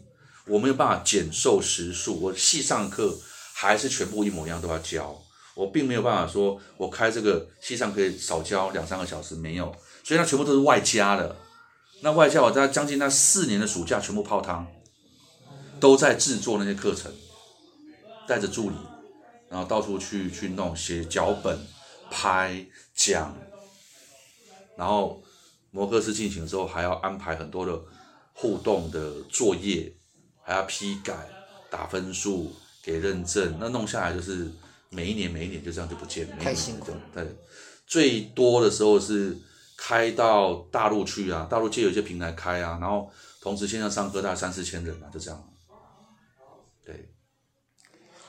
[0.48, 2.20] 我没有办法减瘦时数。
[2.20, 3.16] 我系上课
[3.54, 5.16] 还是全部一模一样都要教，
[5.54, 9.72] 我并没有办法说我开这个系上可以少教两三个小时，没有。
[10.02, 11.36] 所以它全部都是外加的。
[12.00, 14.66] 那外加我在将近那四年的暑假全部泡汤，
[15.78, 17.12] 都在制作那些课程，
[18.26, 18.76] 带着助理，
[19.48, 21.58] 然后到处去去弄写脚本、
[22.10, 23.36] 拍讲。
[24.76, 25.22] 然后
[25.70, 27.80] 摩课斯进行的时候，还要安排很多的
[28.34, 29.92] 互动的作业，
[30.42, 31.28] 还要批改、
[31.70, 33.56] 打分数、给认证。
[33.58, 34.50] 那弄下来就是
[34.90, 36.36] 每一年每一年就这样就不见了。
[36.36, 36.92] 太辛苦。
[37.14, 37.26] 对，
[37.86, 39.36] 最多的时候是
[39.76, 43.10] 开到大陆去啊，大陆借有一些平台开啊，然后
[43.40, 45.52] 同时线上上课大概三四千人啊，就这样。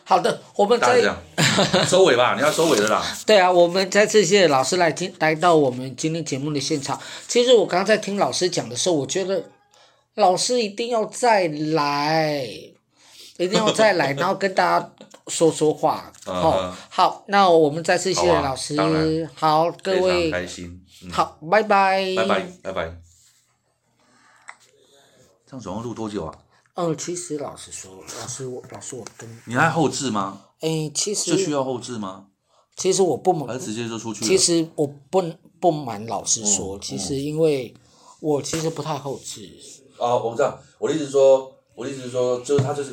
[0.08, 0.18] 对。
[0.18, 1.02] 好的，我们再
[1.86, 3.04] 收尾吧，你要收尾的啦。
[3.26, 6.98] 对啊，我们再次谢谢老师来听来到我们今天节目的现场。
[7.28, 9.50] 其实我刚刚在听老师讲的时候，我觉得
[10.16, 12.42] 老师一定要再来，
[13.38, 14.92] 一定要再来，然后跟大家
[15.28, 16.10] 说说话。
[16.24, 19.30] 好、嗯，好，那我们再次谢谢老师。
[19.36, 20.86] 好，各位，非常开心。
[21.04, 22.16] 嗯、好，拜拜。
[22.16, 22.94] 拜拜，拜拜。
[25.46, 26.34] 这样总共录多久啊？
[26.78, 30.44] 嗯，其实老实说，老师我，老师我跟你还后置吗？
[30.60, 32.28] 哎，其实这需要后置吗？
[32.76, 34.28] 其实我不瞒，还是直接就出去了？
[34.28, 35.24] 其实我不
[35.60, 37.74] 不瞒老师说，嗯、其实因为
[38.20, 39.50] 我其实不太后置。
[40.00, 42.86] 啊，我知道，我的意思是说，我的意思是说，就是他就是。